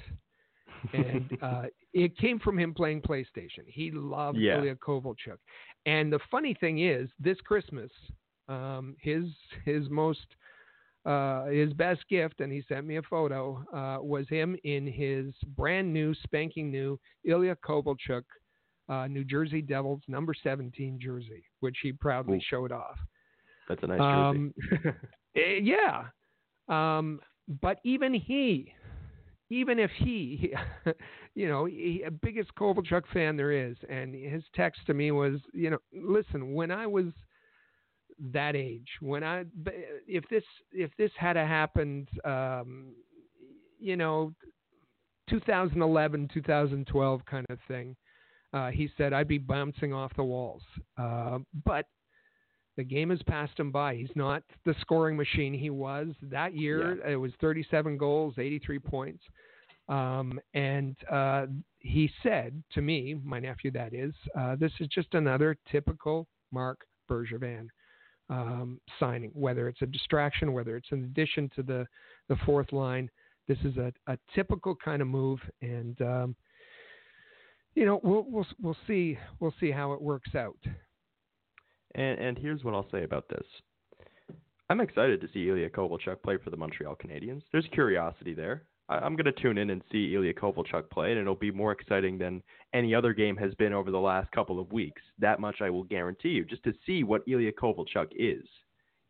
[0.93, 3.65] and uh, it came from him playing PlayStation.
[3.67, 4.59] He loved Yeah.
[4.59, 5.37] Ilya Kovalchuk.
[5.85, 7.91] And the funny thing is, this Christmas,
[8.47, 9.25] um, his
[9.65, 10.25] his most
[11.05, 15.33] uh, his best gift, and he sent me a photo, uh, was him in his
[15.55, 18.23] brand new, spanking new Ilya Kovalchuk,
[18.89, 22.41] uh, New Jersey Devils number 17 jersey, which he proudly Ooh.
[22.49, 22.97] showed off.
[23.67, 24.39] That's a nice jersey.
[24.39, 24.53] Um,
[25.35, 26.05] eh, yeah.
[26.67, 27.19] Um,
[27.61, 28.73] but even he,
[29.49, 30.53] even if he,
[31.35, 35.69] you know, he, biggest Kovalchuk fan there is, and his text to me was, you
[35.69, 37.05] know, listen, when I was
[38.31, 39.71] that age, when I, b-
[40.07, 42.93] if this, if this had happened, um,
[43.79, 44.33] you know,
[45.29, 47.95] 2011, 2012 kind of thing,
[48.53, 50.63] uh, he said I'd be bouncing off the walls.
[50.97, 51.85] Uh, but
[52.77, 53.95] the game has passed him by.
[53.95, 57.05] He's not the scoring machine he was that year.
[57.05, 59.23] It was 37 goals, 83 points.
[59.89, 61.47] Um, and uh,
[61.79, 66.85] he said to me, my nephew, that is, uh, this is just another typical Mark
[67.09, 67.67] Bergevin
[68.29, 69.31] um, signing.
[69.33, 71.87] Whether it's a distraction, whether it's an addition to the
[72.27, 73.09] the fourth line,
[73.47, 75.39] this is a, a typical kind of move.
[75.61, 76.35] And um,
[77.75, 80.57] you know, we'll we'll we'll see we'll see how it works out.
[81.95, 83.45] And and here's what I'll say about this.
[84.69, 87.41] I'm excited to see Ilya Kovalchuk play for the Montreal Canadiens.
[87.51, 88.63] There's curiosity there.
[88.89, 91.71] I, am going to tune in and see Ilya Kovalchuk play, and it'll be more
[91.71, 92.41] exciting than
[92.73, 95.01] any other game has been over the last couple of weeks.
[95.19, 98.43] That much I will guarantee you, just to see what Ilya Kovalchuk is.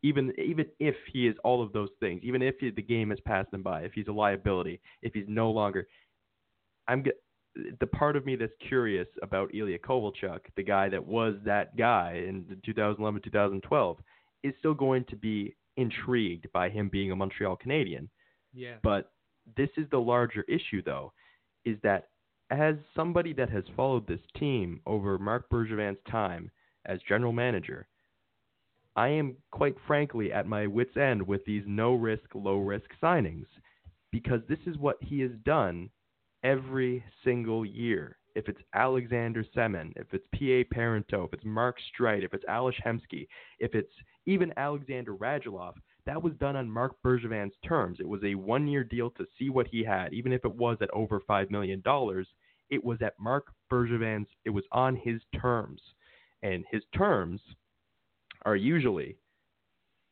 [0.02, 3.20] Even even if he is all of those things, even if he, the game has
[3.20, 5.88] passed him by, if he's a liability, if he's no longer,
[6.88, 7.04] I'm
[7.80, 12.22] the part of me that's curious about Ilya Kovalchuk, the guy that was that guy
[12.26, 13.98] in 2011 2012,
[14.42, 18.08] is still going to be intrigued by him being a Montreal Canadian.
[18.54, 18.76] Yeah.
[18.82, 19.10] But
[19.56, 21.12] this is the larger issue, though,
[21.64, 22.08] is that
[22.50, 26.50] as somebody that has followed this team over Mark Bergevin's time
[26.86, 27.86] as general manager,
[28.96, 33.46] I am quite frankly at my wits' end with these no risk, low risk signings
[34.10, 35.90] because this is what he has done
[36.42, 38.16] every single year.
[38.34, 40.64] If it's Alexander Semin, if it's P.A.
[40.64, 43.26] Parenteau, if it's Mark Streit, if it's Ales Hemsky,
[43.58, 43.92] if it's
[44.26, 45.74] even Alexander Radulov,
[46.06, 47.98] that was done on Mark Bergevin's terms.
[48.00, 50.78] It was a one year deal to see what he had, even if it was
[50.80, 51.82] at over $5 million.
[52.70, 55.80] It was at Mark Bergevin's, it was on his terms.
[56.42, 57.40] And his terms
[58.44, 59.16] are usually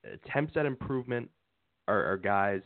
[0.05, 1.30] attempts at improvement
[1.86, 2.61] are, are guys,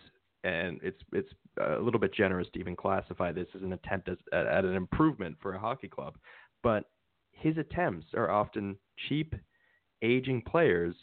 [0.45, 4.19] and it's it's a little bit generous to even classify this as an attempt at,
[4.33, 6.17] at an improvement for a hockey club.
[6.63, 6.91] But
[7.31, 8.77] his attempts are often
[9.09, 9.35] cheap,
[10.03, 10.95] aging players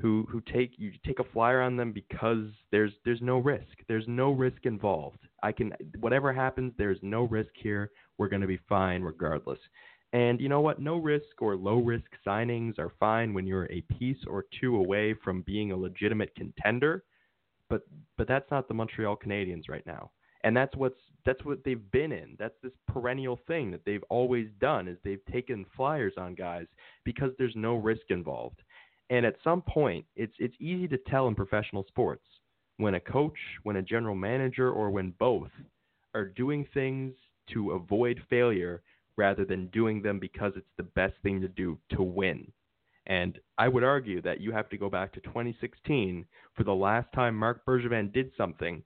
[0.00, 3.76] who who take you take a flyer on them because there's there's no risk.
[3.88, 5.18] There's no risk involved.
[5.42, 7.90] I can whatever happens, there's no risk here.
[8.16, 9.58] We're going to be fine regardless.
[10.12, 10.80] And you know what?
[10.80, 15.14] No risk or low risk signings are fine when you're a piece or two away
[15.22, 17.04] from being a legitimate contender.
[17.68, 17.82] But
[18.16, 20.10] but that's not the Montreal Canadiens right now.
[20.44, 22.36] And that's what's that's what they've been in.
[22.38, 26.66] That's this perennial thing that they've always done is they've taken flyers on guys
[27.04, 28.62] because there's no risk involved.
[29.10, 32.24] And at some point, it's it's easy to tell in professional sports
[32.76, 35.50] when a coach, when a general manager, or when both
[36.14, 37.14] are doing things
[37.52, 38.82] to avoid failure
[39.16, 42.50] rather than doing them because it's the best thing to do to win.
[43.06, 47.10] And I would argue that you have to go back to 2016 for the last
[47.14, 48.82] time Mark Bergevin did something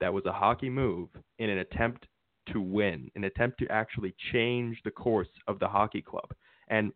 [0.00, 1.08] that was a hockey move
[1.38, 2.06] in an attempt
[2.52, 6.30] to win, an attempt to actually change the course of the hockey club.
[6.68, 6.92] And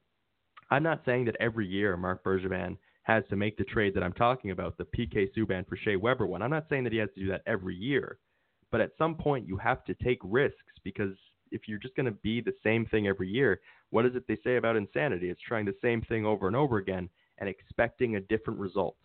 [0.70, 4.12] I'm not saying that every year Mark Bergevin has to make the trade that I'm
[4.12, 6.42] talking about, the PK Subban for Shea Weber one.
[6.42, 8.18] I'm not saying that he has to do that every year,
[8.70, 11.16] but at some point you have to take risks because
[11.50, 13.60] if you're just going to be the same thing every year,
[13.90, 15.30] what is it they say about insanity?
[15.30, 17.08] It's trying the same thing over and over again
[17.38, 18.96] and expecting a different result.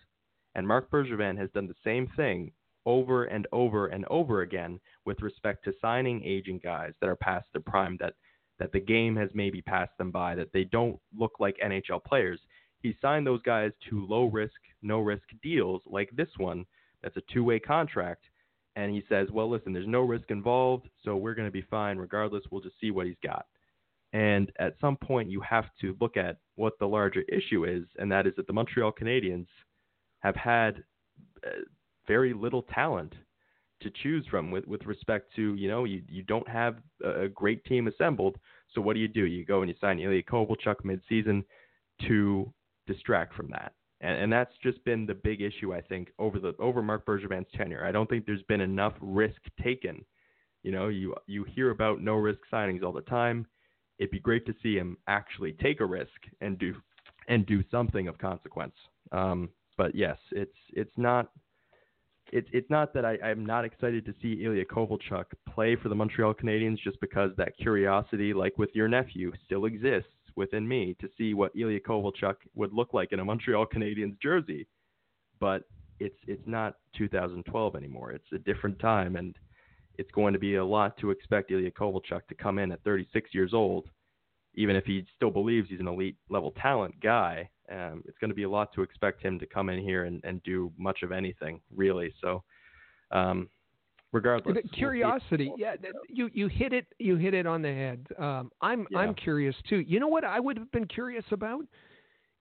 [0.54, 2.52] And Mark Bergevin has done the same thing
[2.86, 7.48] over and over and over again with respect to signing aging guys that are past
[7.52, 8.14] their prime that
[8.60, 12.40] that the game has maybe passed them by, that they don't look like NHL players.
[12.80, 16.66] He signed those guys to low risk, no risk deals like this one
[17.02, 18.24] that's a two way contract.
[18.76, 21.98] And he says, well, listen, there's no risk involved, so we're going to be fine
[21.98, 22.44] regardless.
[22.52, 23.46] We'll just see what he's got.
[24.12, 28.12] And at some point, you have to look at what the larger issue is, and
[28.12, 29.48] that is that the Montreal Canadiens
[30.20, 30.84] have had
[31.46, 31.50] uh,
[32.08, 33.14] very little talent
[33.82, 37.64] to choose from with, with respect to, you know, you, you don't have a great
[37.66, 38.38] team assembled.
[38.74, 39.26] So what do you do?
[39.26, 41.44] You go and you sign Ilya Kovalchuk midseason
[42.08, 42.52] to
[42.88, 43.74] distract from that.
[44.02, 47.48] And, and that's just been the big issue, I think, over the over Mark Bergevin's
[47.56, 47.86] tenure.
[47.86, 50.04] I don't think there's been enough risk taken.
[50.64, 53.46] You know, you you hear about no risk signings all the time.
[54.00, 56.10] It'd be great to see him actually take a risk
[56.42, 56.76] and do
[57.28, 58.76] and do something of consequence.
[59.12, 61.32] Um, but yes, it's it's not
[62.32, 65.96] it's it's not that I, I'm not excited to see Ilya Kovalchuk play for the
[65.96, 71.08] Montreal Canadiens just because that curiosity, like with your nephew, still exists within me to
[71.18, 74.68] see what Ilya Kovalchuk would look like in a Montreal Canadiens jersey.
[75.40, 75.64] But
[76.00, 78.12] it's it's not 2012 anymore.
[78.12, 79.36] It's a different time, and
[79.98, 83.34] it's going to be a lot to expect Ilya Kovalchuk to come in at 36
[83.34, 83.88] years old,
[84.56, 88.36] even if he still believes he's an elite level talent guy um, it's going to
[88.36, 91.12] be a lot to expect him to come in here and, and do much of
[91.12, 92.14] anything, really.
[92.22, 92.44] So,
[93.12, 93.50] um,
[94.12, 95.76] regardless, the curiosity, we'll yeah,
[96.08, 98.08] you you hit it you hit it on the head.
[98.20, 99.00] Um, I'm yeah.
[99.00, 99.78] I'm curious too.
[99.78, 101.66] You know what I would have been curious about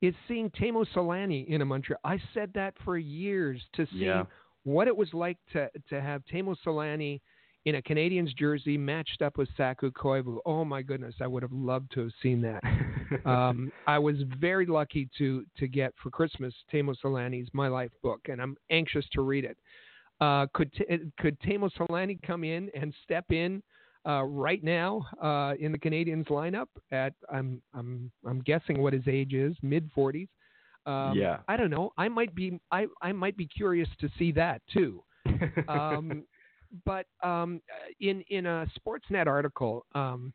[0.02, 2.00] is seeing Teemu Selanne in a Montreal.
[2.04, 4.24] I said that for years to see yeah.
[4.64, 7.20] what it was like to to have Teemu Selanne
[7.64, 10.38] in a Canadiens jersey matched up with Saku Koivu.
[10.44, 12.62] Oh my goodness, I would have loved to have seen that.
[13.26, 18.20] um, I was very lucky to to get for Christmas Teemu Selanne's My Life book,
[18.28, 19.56] and I'm anxious to read it.
[20.20, 20.70] Uh, could
[21.18, 23.62] could Teemu Selanne come in and step in
[24.06, 29.04] uh, right now uh, in the Canadiens lineup at I'm I'm I'm guessing what his
[29.08, 30.28] age is, mid 40s.
[30.86, 31.38] Um, Yeah.
[31.48, 31.92] I don't know.
[31.96, 35.02] I might be I, I might be curious to see that too.
[35.68, 36.24] Um,
[36.84, 37.60] but um,
[38.00, 40.32] in in a Sportsnet article, um,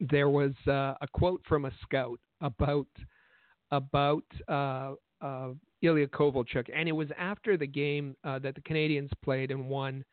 [0.00, 2.86] there was uh, a quote from a scout about
[3.70, 5.48] about uh, uh,
[5.82, 10.04] Ilya Kovalchuk, and it was after the game uh, that the Canadiens played and won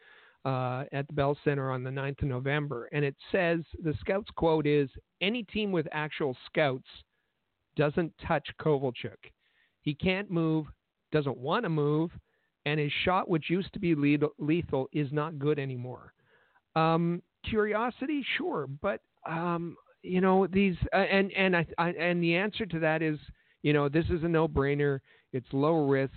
[0.46, 2.90] uh, at the Bell Center on the 9th of November.
[2.92, 4.90] And it says the scouts quote is
[5.22, 6.88] any team with actual scouts
[7.76, 9.18] doesn't touch Kovalchuk.
[9.82, 10.68] He can't move,
[11.12, 12.12] doesn't want to move,
[12.66, 13.96] and his shot, which used to be
[14.38, 16.14] lethal, is not good anymore.
[16.76, 22.36] Um, curiosity, sure, but um, you know these, uh, and and I, I and the
[22.36, 23.20] answer to that is,
[23.64, 25.00] you know, this is a no-brainer.
[25.34, 26.14] It's low risk.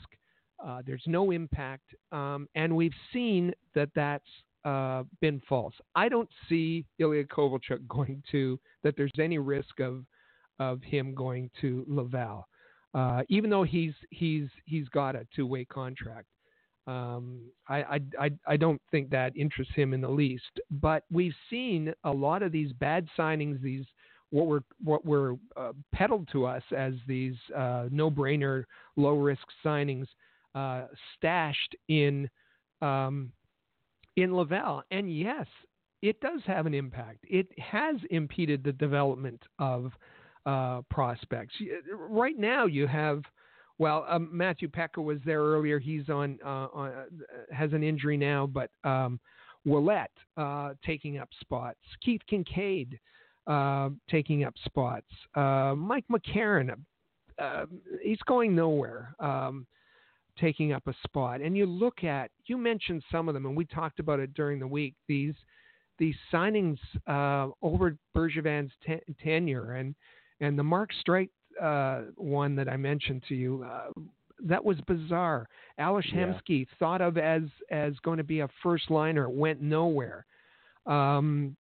[0.65, 4.29] Uh, there's no impact, um, and we've seen that that's
[4.65, 5.75] uh, been false.
[5.95, 8.97] I don't see Ilya Kovalchuk going to that.
[8.97, 10.05] There's any risk of
[10.59, 12.47] of him going to Laval,
[12.95, 16.27] uh, even though he's he's he's got a two-way contract.
[16.87, 20.59] Um, I, I, I, don't think that interests him in the least.
[20.69, 23.85] But we've seen a lot of these bad signings, these
[24.31, 28.65] what were what were uh, peddled to us as these uh, no-brainer,
[28.97, 30.07] low-risk signings,
[30.57, 30.87] uh,
[31.17, 32.29] stashed in
[32.81, 33.31] um,
[34.17, 34.83] in Laval.
[34.91, 35.47] And yes,
[36.03, 37.19] it does have an impact.
[37.23, 39.93] It has impeded the development of
[40.47, 41.55] uh, prospects.
[41.93, 43.23] Right now, you have
[43.79, 45.79] well, um, Matthew Peca was there earlier.
[45.79, 47.05] He's on, uh, on uh,
[47.51, 49.19] has an injury now, but um,
[49.67, 51.81] Ouellet uh, taking up spots.
[52.01, 52.99] Keith Kinkaid
[53.47, 55.07] uh, taking up spots.
[55.35, 56.71] Uh, Mike McCarron,
[57.41, 57.65] uh,
[58.03, 59.67] he's going nowhere, um,
[60.39, 61.41] taking up a spot.
[61.41, 64.61] And you look at, you mentioned some of them, and we talked about it during
[64.61, 64.95] the week.
[65.09, 65.35] These
[65.99, 66.79] these signings
[67.63, 69.95] over Bergevin's ten- tenure and
[70.43, 71.31] and the Mark Streit
[71.61, 73.65] uh, one that I mentioned to you.
[73.65, 74.01] Uh,
[74.45, 75.49] that was bizarre.
[75.79, 76.27] Ales Yeah.
[76.27, 80.27] Hemsky thought of as as going to be a first liner, went nowhere.
[80.87, 81.57] Um,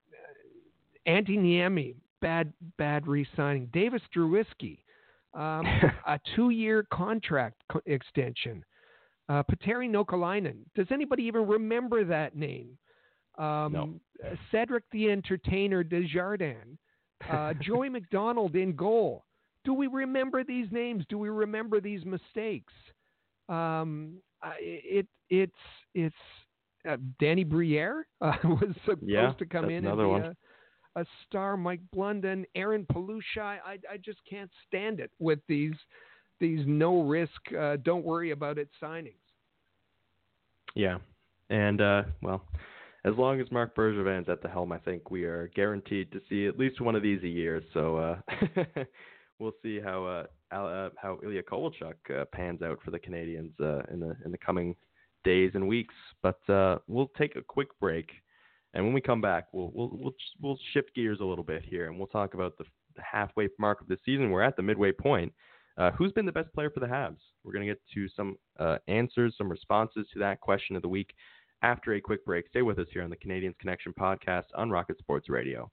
[1.06, 3.66] Antti Niemi, bad bad re-signing.
[3.72, 4.78] Davis Drewiske,
[5.34, 5.64] um,
[6.06, 8.64] a two-year contract co- extension.
[9.28, 10.56] Uh, Petteri Nokelainen.
[10.74, 12.76] Does anybody even remember that name?
[13.38, 14.00] Um, No.
[14.50, 16.78] Cedric the Entertainer Desjardins.
[17.28, 19.24] Uh, Joey MacDonald in goal.
[19.64, 21.04] Do we remember these names?
[21.08, 22.72] Do we remember these mistakes?
[23.48, 24.16] Um,
[24.58, 25.52] it it's
[25.94, 26.14] it's
[26.88, 30.08] uh, Danny Briere uh, was supposed Yeah, to come in another and one.
[30.08, 30.34] be a,
[30.96, 31.56] a star.
[31.56, 33.58] Mike Blunden, Aaron Palushaj.
[33.64, 35.74] I I just can't stand it with these
[36.40, 39.14] these no risk, uh, don't worry about it signings.
[40.74, 40.98] Yeah,
[41.50, 42.42] and uh, well,
[43.04, 46.46] as long as Marc Bergevin's at the helm, I think we are guaranteed to see
[46.46, 47.62] at least one of these a year.
[47.74, 48.16] So uh,
[49.38, 53.82] we'll see how uh, uh, how Ilya Kovalchuk uh, pans out for the Canadiens uh,
[53.92, 54.76] in the in the coming
[55.24, 55.94] days and weeks.
[56.22, 58.10] But uh, we'll take a quick break,
[58.74, 61.88] and when we come back, we'll we'll we'll, we'll shift gears a little bit here,
[61.88, 64.30] and we'll talk about the, the halfway mark of the season.
[64.30, 65.32] We're at the midway point.
[65.98, 67.16] Who's been the best player for the Habs?
[67.42, 68.36] We're going to get to some
[68.86, 71.12] answers, some responses to that question of the week
[71.62, 72.48] after a quick break.
[72.48, 75.70] Stay with us here on the Canadiens Connection podcast on Rocket Sports Radio.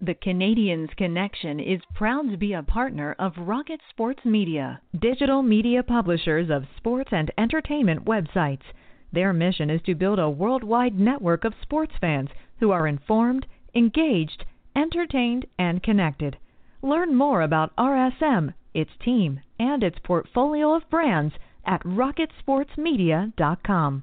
[0.00, 5.84] The Canadiens Connection is proud to be a partner of Rocket Sports Media, digital media
[5.84, 8.64] publishers of sports and entertainment websites.
[9.12, 14.44] Their mission is to build a worldwide network of sports fans who are informed, engaged,
[14.74, 16.38] entertained, and connected.
[16.82, 21.34] Learn more about RSM, its team, and its portfolio of brands
[21.64, 24.02] at rocketsportsmedia.com.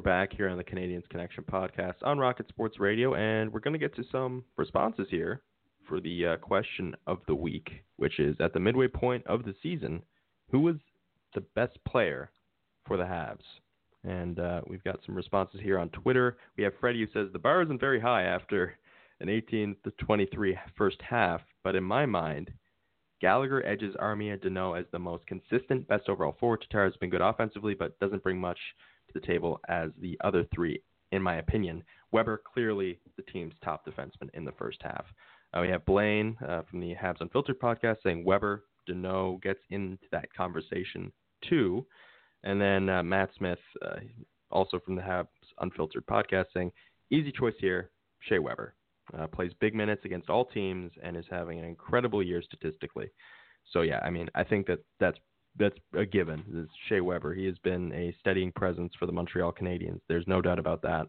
[0.00, 3.74] we're back here on the Canadiens Connection podcast on Rocket Sports Radio, and we're going
[3.74, 5.42] to get to some responses here
[5.86, 9.54] for the uh, question of the week, which is at the midway point of the
[9.62, 10.00] season,
[10.50, 10.76] who was
[11.34, 12.30] the best player
[12.86, 13.42] for the Habs?
[14.02, 16.38] And uh, we've got some responses here on Twitter.
[16.56, 18.78] We have Freddie who says the bar isn't very high after
[19.20, 22.50] an 18 to 23 first half, but in my mind,
[23.20, 26.62] Gallagher edges Armia Danault as the most consistent best overall forward.
[26.62, 28.58] Tatar has been good offensively, but doesn't bring much
[29.12, 30.82] to the table as the other three,
[31.12, 31.82] in my opinion.
[32.12, 35.04] Weber clearly the team's top defenseman in the first half.
[35.52, 40.06] Uh, we have Blaine uh, from the Habs Unfiltered podcast saying Weber, Danault gets into
[40.12, 41.12] that conversation
[41.48, 41.86] too.
[42.44, 43.96] And then uh, Matt Smith, uh,
[44.50, 45.26] also from the Habs
[45.60, 46.72] Unfiltered podcast, saying
[47.10, 47.90] easy choice here,
[48.20, 48.74] Shea Weber.
[49.18, 53.10] Uh, plays big minutes against all teams and is having an incredible year statistically.
[53.72, 55.18] So yeah, I mean, I think that that's
[55.58, 56.42] that's a given.
[56.54, 57.34] It's Shea Weber.
[57.34, 60.00] He has been a steadying presence for the Montreal Canadiens.
[60.08, 61.06] There's no doubt about that.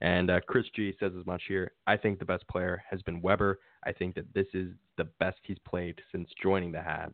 [0.00, 1.72] And uh, Chris G says as much here.
[1.86, 3.60] I think the best player has been Weber.
[3.84, 7.12] I think that this is the best he's played since joining the Habs.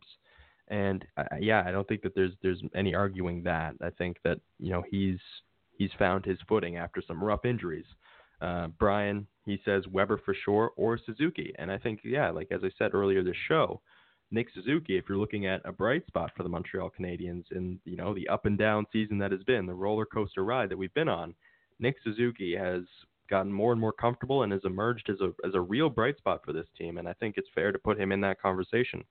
[0.67, 3.75] And uh, yeah, I don't think that there's there's any arguing that.
[3.81, 5.19] I think that you know he's
[5.77, 7.85] he's found his footing after some rough injuries.
[8.41, 12.61] Uh, Brian, he says Weber for sure or Suzuki, and I think yeah, like as
[12.63, 13.81] I said earlier this show,
[14.31, 17.95] Nick Suzuki, if you're looking at a bright spot for the Montreal Canadiens in you
[17.95, 20.93] know the up and down season that has been, the roller coaster ride that we've
[20.93, 21.35] been on,
[21.79, 22.81] Nick Suzuki has
[23.29, 26.41] gotten more and more comfortable and has emerged as a as a real bright spot
[26.43, 29.03] for this team, and I think it's fair to put him in that conversation.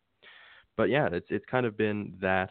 [0.77, 2.51] But yeah, it's it's kind of been that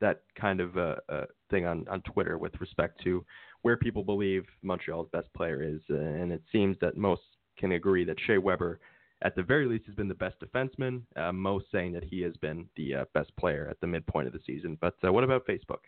[0.00, 3.24] that kind of uh, uh, thing on on Twitter with respect to
[3.62, 7.22] where people believe Montreal's best player is, and it seems that most
[7.58, 8.80] can agree that Shea Weber
[9.22, 11.02] at the very least, has been the best defenseman.
[11.16, 14.32] Uh, most saying that he has been the uh, best player at the midpoint of
[14.32, 14.76] the season.
[14.80, 15.80] But uh, what about Facebook?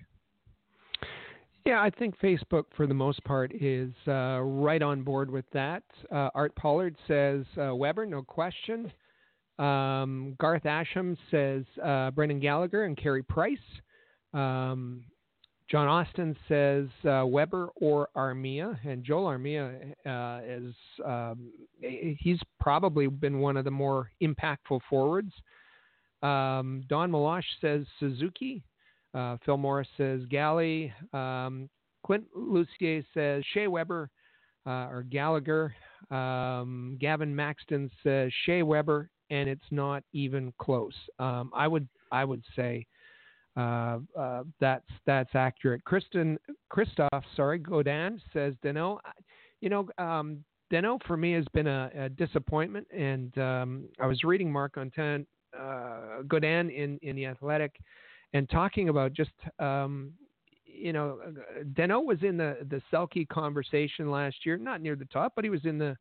[1.66, 5.82] Yeah, I think Facebook, for the most part, is uh, right on board with that.
[6.10, 8.90] Uh, Art Pollard says uh, Weber, no question.
[9.58, 11.64] Um, Garth Asham says
[12.14, 13.58] Brendan Gallagher and Carey Price.
[14.32, 15.04] Um,
[15.70, 23.06] John Austin says uh, Weber or Armia, and Joel Armia uh, is um, he's probably
[23.06, 25.32] been one of the more impactful forwards.
[26.22, 28.62] Um, Don Meloche says Suzuki.
[29.14, 30.92] Uh, Phil Morris says Galley.
[31.12, 31.68] Um,
[32.04, 34.10] Clint Lucier says Shea Weber
[34.66, 35.74] uh, or Gallagher.
[36.10, 40.94] Um, Gavin Maxton says Shea Weber, and it's not even close.
[41.18, 42.86] Um, I would I would say
[43.58, 45.84] uh, uh, that's that's accurate.
[45.84, 46.38] Kristen
[46.68, 48.98] Christoph, sorry, Godin says Danault.
[49.60, 54.22] You know, um, Danault for me has been a, a disappointment, and um, I was
[54.22, 55.26] reading Marc-Antoine
[55.58, 57.74] uh, Godin in in the Athletic,
[58.32, 60.12] and talking about just um,
[60.64, 61.18] you know,
[61.72, 65.50] Danault was in the the Selke conversation last year, not near the top, but he
[65.50, 65.96] was in the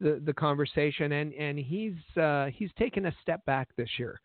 [0.00, 4.20] the, the conversation, and and he's uh, he's taken a step back this year.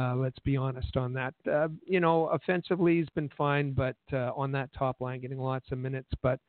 [0.00, 1.34] Uh, let's be honest on that.
[1.50, 5.70] Uh, you know, offensively he's been fine, but uh, on that top line, getting lots
[5.72, 6.08] of minutes.
[6.22, 6.40] But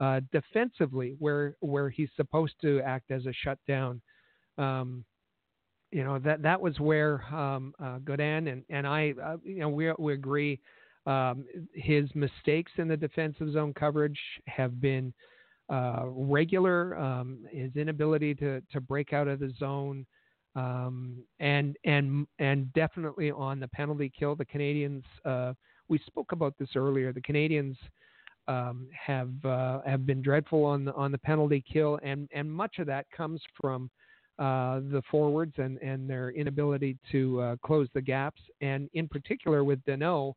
[0.00, 4.02] uh, defensively, where where he's supposed to act as a shutdown,
[4.58, 5.04] um,
[5.92, 9.70] you know that that was where um, uh, Godin and and I, uh, you know,
[9.70, 10.60] we we agree.
[11.06, 15.14] Um, his mistakes in the defensive zone coverage have been
[15.70, 16.98] regular.
[16.98, 20.04] Um, his inability to to break out of the zone
[20.56, 25.02] um, and and and definitely on the penalty kill, the Canadiens.
[25.24, 25.54] Uh,
[25.88, 27.12] we spoke about this earlier.
[27.12, 27.76] The Canadiens
[28.48, 32.78] um, have uh, have been dreadful on the on the penalty kill, and and much
[32.78, 33.90] of that comes from
[34.38, 39.62] uh, the forwards and and their inability to uh, close the gaps, and in particular
[39.62, 40.34] with Danault,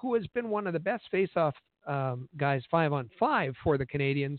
[0.00, 1.54] who has been one of the best face-off
[1.86, 4.38] um, guys five on five for the Canadiens.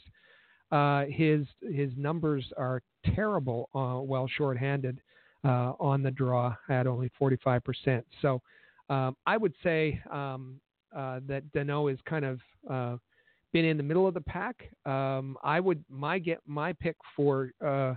[0.71, 2.81] Uh, his his numbers are
[3.15, 4.99] terrible uh, while shorthanded
[5.47, 8.03] uh, on the draw at only 45%.
[8.21, 8.41] So
[8.89, 10.61] Um, I would say um,
[10.95, 12.97] uh, that Danault is kind of uh,
[13.51, 14.69] been in the middle of the pack.
[14.85, 17.95] Um, I would my get my pick for uh,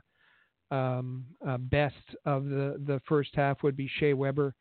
[0.75, 1.95] um, uh, best
[2.25, 4.55] of the the first half would be Shea Weber,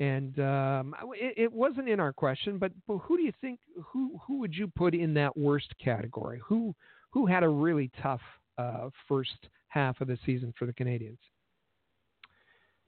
[0.00, 4.18] and um, it, it, wasn't in our question, but, but who do you think who
[4.26, 6.40] who would you put in that worst category?
[6.46, 6.74] Who
[7.10, 8.22] who had a really tough
[8.58, 11.18] uh, first half of the season for the Canadiens?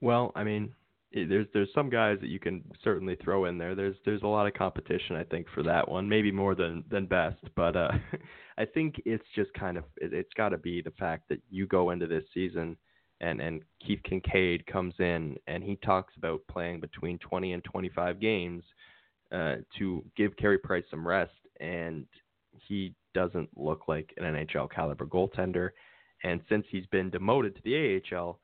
[0.03, 0.73] Well, I mean,
[1.13, 3.73] there's there's some guys that you can certainly throw in there.
[3.73, 7.05] There's there's a lot of competition I think for that one, maybe more than than
[7.05, 7.39] best.
[7.55, 7.91] But uh,
[8.57, 11.67] I think it's just kind of it, it's got to be the fact that you
[11.67, 12.75] go into this season
[13.21, 18.19] and and Keith Kinkaid comes in and he talks about playing between 20 and 25
[18.19, 18.63] games
[19.31, 21.31] uh, to give Carey Price some rest,
[21.61, 22.05] and
[22.67, 25.69] he doesn't look like an NHL caliber goaltender.
[26.25, 28.39] And since he's been demoted to the AHL,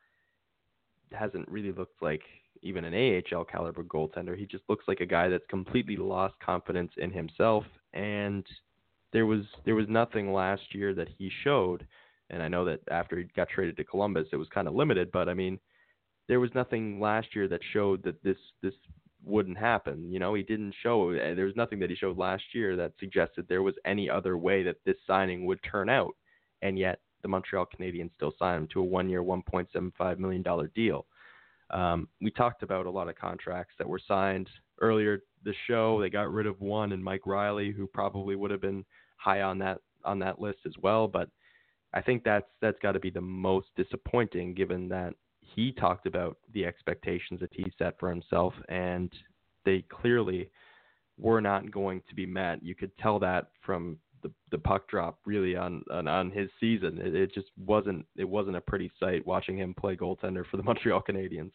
[1.12, 2.22] hasn't really looked like
[2.62, 4.38] even an AHL caliber goaltender.
[4.38, 7.64] He just looks like a guy that's completely lost confidence in himself
[7.94, 8.46] and
[9.12, 11.88] there was there was nothing last year that he showed
[12.30, 15.12] and I know that after he got traded to Columbus it was kind of limited,
[15.12, 15.60] but I mean
[16.28, 18.74] there was nothing last year that showed that this this
[19.26, 20.12] wouldn't happen.
[20.12, 22.94] You know, he didn't show eh, there was nothing that he showed last year that
[23.00, 26.16] suggested there was any other way that this signing would turn out.
[26.62, 30.44] And yet the Montreal Canadiens still signed him to a one-year, $1.75 million
[30.76, 31.06] deal.
[31.72, 34.50] Um, we talked about a lot of contracts that were signed
[34.82, 36.00] earlier this show.
[36.02, 38.86] They got rid of one and Mike Reilly, who probably would have been
[39.18, 41.08] high on that on that list as well.
[41.08, 41.30] But
[41.94, 46.38] I think that's that's got to be the most disappointing, given that he talked about
[46.54, 49.12] the expectations that he set for himself, and
[49.66, 50.50] they clearly
[51.18, 52.64] were not going to be met.
[52.64, 57.00] You could tell that from the the puck drop really on on, on his season.
[57.00, 60.64] It, it, just wasn't it wasn't a pretty sight watching him play goaltender for the
[60.70, 61.52] Montreal Canadiens.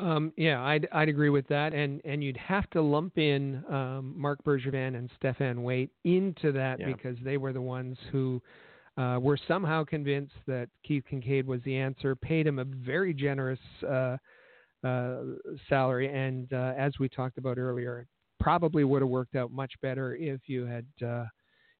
[0.00, 4.14] Um, yeah, I'd I'd agree with that, and and you'd have to lump in um,
[4.16, 6.86] Marc Bergevin and Stéphane Waite into that yeah.
[6.86, 8.42] because they were the ones who
[8.96, 13.60] uh, were somehow convinced that Keith Kinkaid was the answer, paid him a very generous
[13.88, 14.16] uh,
[14.84, 15.16] uh,
[15.68, 18.06] salary, and uh, as we talked about earlier,
[18.40, 21.24] probably would have worked out much better if you had uh,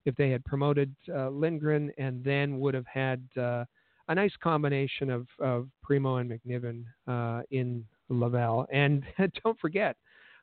[0.05, 3.65] if they had promoted uh, Lindgren and then would have had uh,
[4.09, 8.67] a nice combination of, of Primeau and McNiven uh, in Laval.
[8.71, 9.03] And
[9.45, 9.97] don't forget,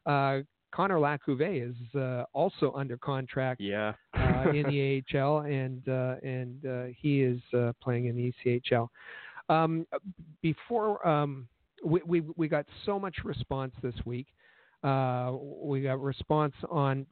[0.07, 0.39] uh,
[0.71, 3.93] Connor LaCouvee is uh, also under contract yeah.
[4.51, 7.39] in the AHL, and and he is
[7.83, 8.87] playing in the ECHL.
[9.49, 9.85] Um,
[10.41, 11.47] before um,
[11.83, 14.27] we, we we got so much response this week.
[14.83, 17.05] Uh, we got response on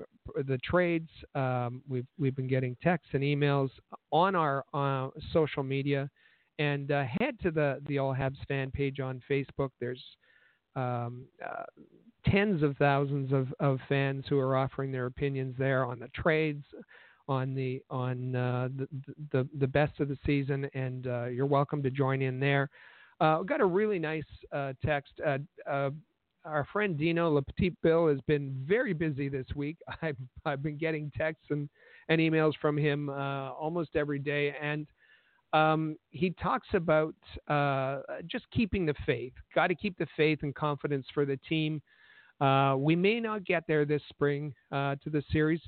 [0.48, 1.10] the trades.
[1.36, 3.70] Um, we've we've been getting texts and emails
[4.12, 6.10] on our uh, social media,
[6.58, 9.70] and uh, head to the the All Habs fan page on Facebook.
[9.80, 10.04] There's
[10.76, 11.64] um, uh,
[12.28, 16.66] tens of thousands of, of fans who are offering their opinions there on the trades,
[17.28, 18.88] on the on uh, the,
[19.32, 22.68] the the best of the season, and you're welcome to join in there.
[23.22, 24.24] Uh, got a really nice
[24.84, 25.14] text.
[26.46, 29.78] Our friend Dino Le Petit Bill has been very busy this week.
[30.02, 31.70] I've, I've been getting texts and,
[32.08, 34.56] and emails from him uh, almost every day.
[34.62, 34.88] And
[35.52, 37.16] um, he talks about
[37.48, 39.34] uh, just keeping the faith.
[39.54, 41.82] Got to keep the faith and confidence for the team.
[42.40, 45.62] Uh, we may not get there this spring uh, to the series.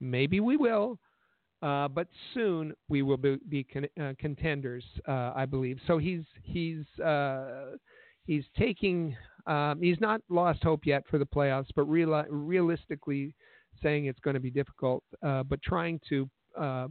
[0.00, 0.98] Maybe we will.
[1.62, 5.78] Uh, but soon we will be, be con- uh, contenders, I believe.
[5.86, 6.84] So he's he's
[8.24, 9.14] he's taking
[9.46, 13.34] um, he's not lost hope yet for the playoffs, but real, realistically
[13.82, 16.88] saying it's going to be difficult, uh, but trying to uh,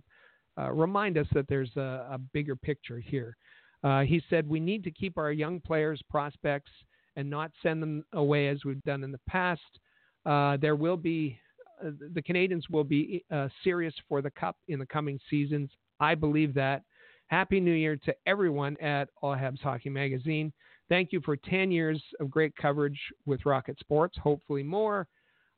[0.57, 3.35] uh, remind us that there's a, a bigger picture here.
[3.84, 6.71] Uh, he said we need to keep our young players, prospects,
[7.15, 9.61] and not send them away as we've done in the past.
[10.26, 11.39] Uh, there will be
[11.85, 13.23] uh, the Canadiens will be
[13.63, 15.69] serious for the Cup in the coming seasons.
[15.99, 16.84] I believe that.
[17.27, 20.51] Happy New Year to everyone at All Habs Hockey Magazine.
[20.90, 25.07] Thank you for 10 years of great coverage with Rocket Sports, hopefully more.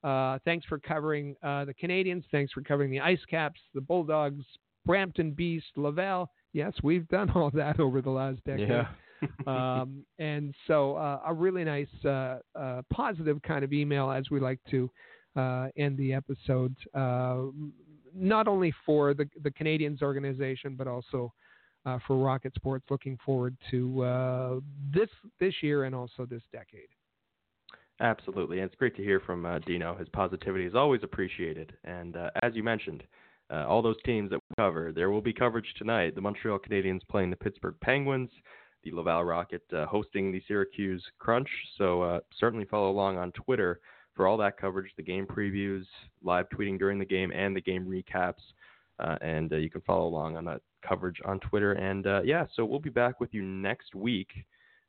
[0.03, 2.23] Uh, thanks for covering uh, the Canadiens.
[2.31, 4.43] Thanks for covering the Ice Caps, the Bulldogs,
[4.85, 6.29] Brampton Beast, Laval.
[6.53, 8.67] Yes, we've done all that over the last decade.
[8.69, 8.87] Yeah.
[9.47, 14.39] um, and so uh, a really nice, uh, uh, positive kind of email as we
[14.39, 14.89] like to
[15.35, 16.75] uh, end the episode,
[18.13, 21.31] not only for the, the Canadiens organization, but also
[21.85, 22.85] uh, for Rocket Sports.
[22.89, 24.59] Looking forward to uh,
[24.93, 25.09] this
[25.39, 26.89] this year and also this decade.
[27.99, 29.95] Absolutely, and it's great to hear from uh, Dino.
[29.95, 33.03] His positivity is always appreciated, and uh, as you mentioned,
[33.51, 36.15] uh, all those teams that we cover, there will be coverage tonight.
[36.15, 38.29] The Montreal Canadiens playing the Pittsburgh Penguins.
[38.83, 41.49] the Laval Rocket uh, hosting the Syracuse Crunch.
[41.77, 43.79] So certainly follow along on Twitter
[44.15, 45.85] for all that coverage, the game previews,
[46.23, 48.41] live tweeting during the game, and the game recaps.
[48.99, 51.73] Uh, and uh, you can follow along on that coverage on Twitter.
[51.73, 54.29] And uh, yeah, so we'll be back with you next week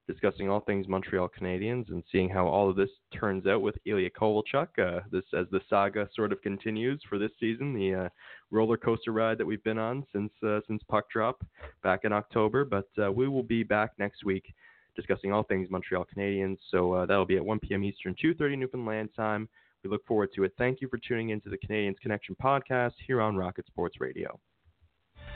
[0.09, 2.89] discussing all things Montreal Canadiens and seeing how all of this
[3.19, 4.69] turns out with Ilya Kovalchuk.
[4.79, 8.09] Uh, this as the saga sort of continues for this season, the uh,
[8.51, 11.45] roller coaster ride that we've been on since uh, since puck drop
[11.83, 12.65] back in October.
[12.65, 14.53] But uh, we will be back next week
[14.97, 16.59] discussing all things Montreal Canadiens.
[16.71, 17.85] So uh, that'll be at 1 p.m.
[17.85, 19.49] Eastern, 2:30 Newfoundland time.
[19.85, 20.53] We look forward to it.
[20.59, 24.39] Thank you for tuning into the Canadiens Connection podcast here on Rocket Sports Radio.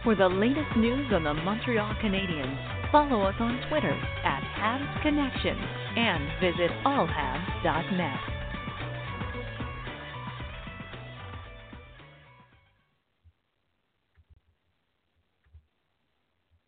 [0.03, 3.95] For the latest news on the Montreal Canadiens, follow us on Twitter
[4.25, 5.57] at Habs Connection
[5.97, 8.36] and visit allhabs.net.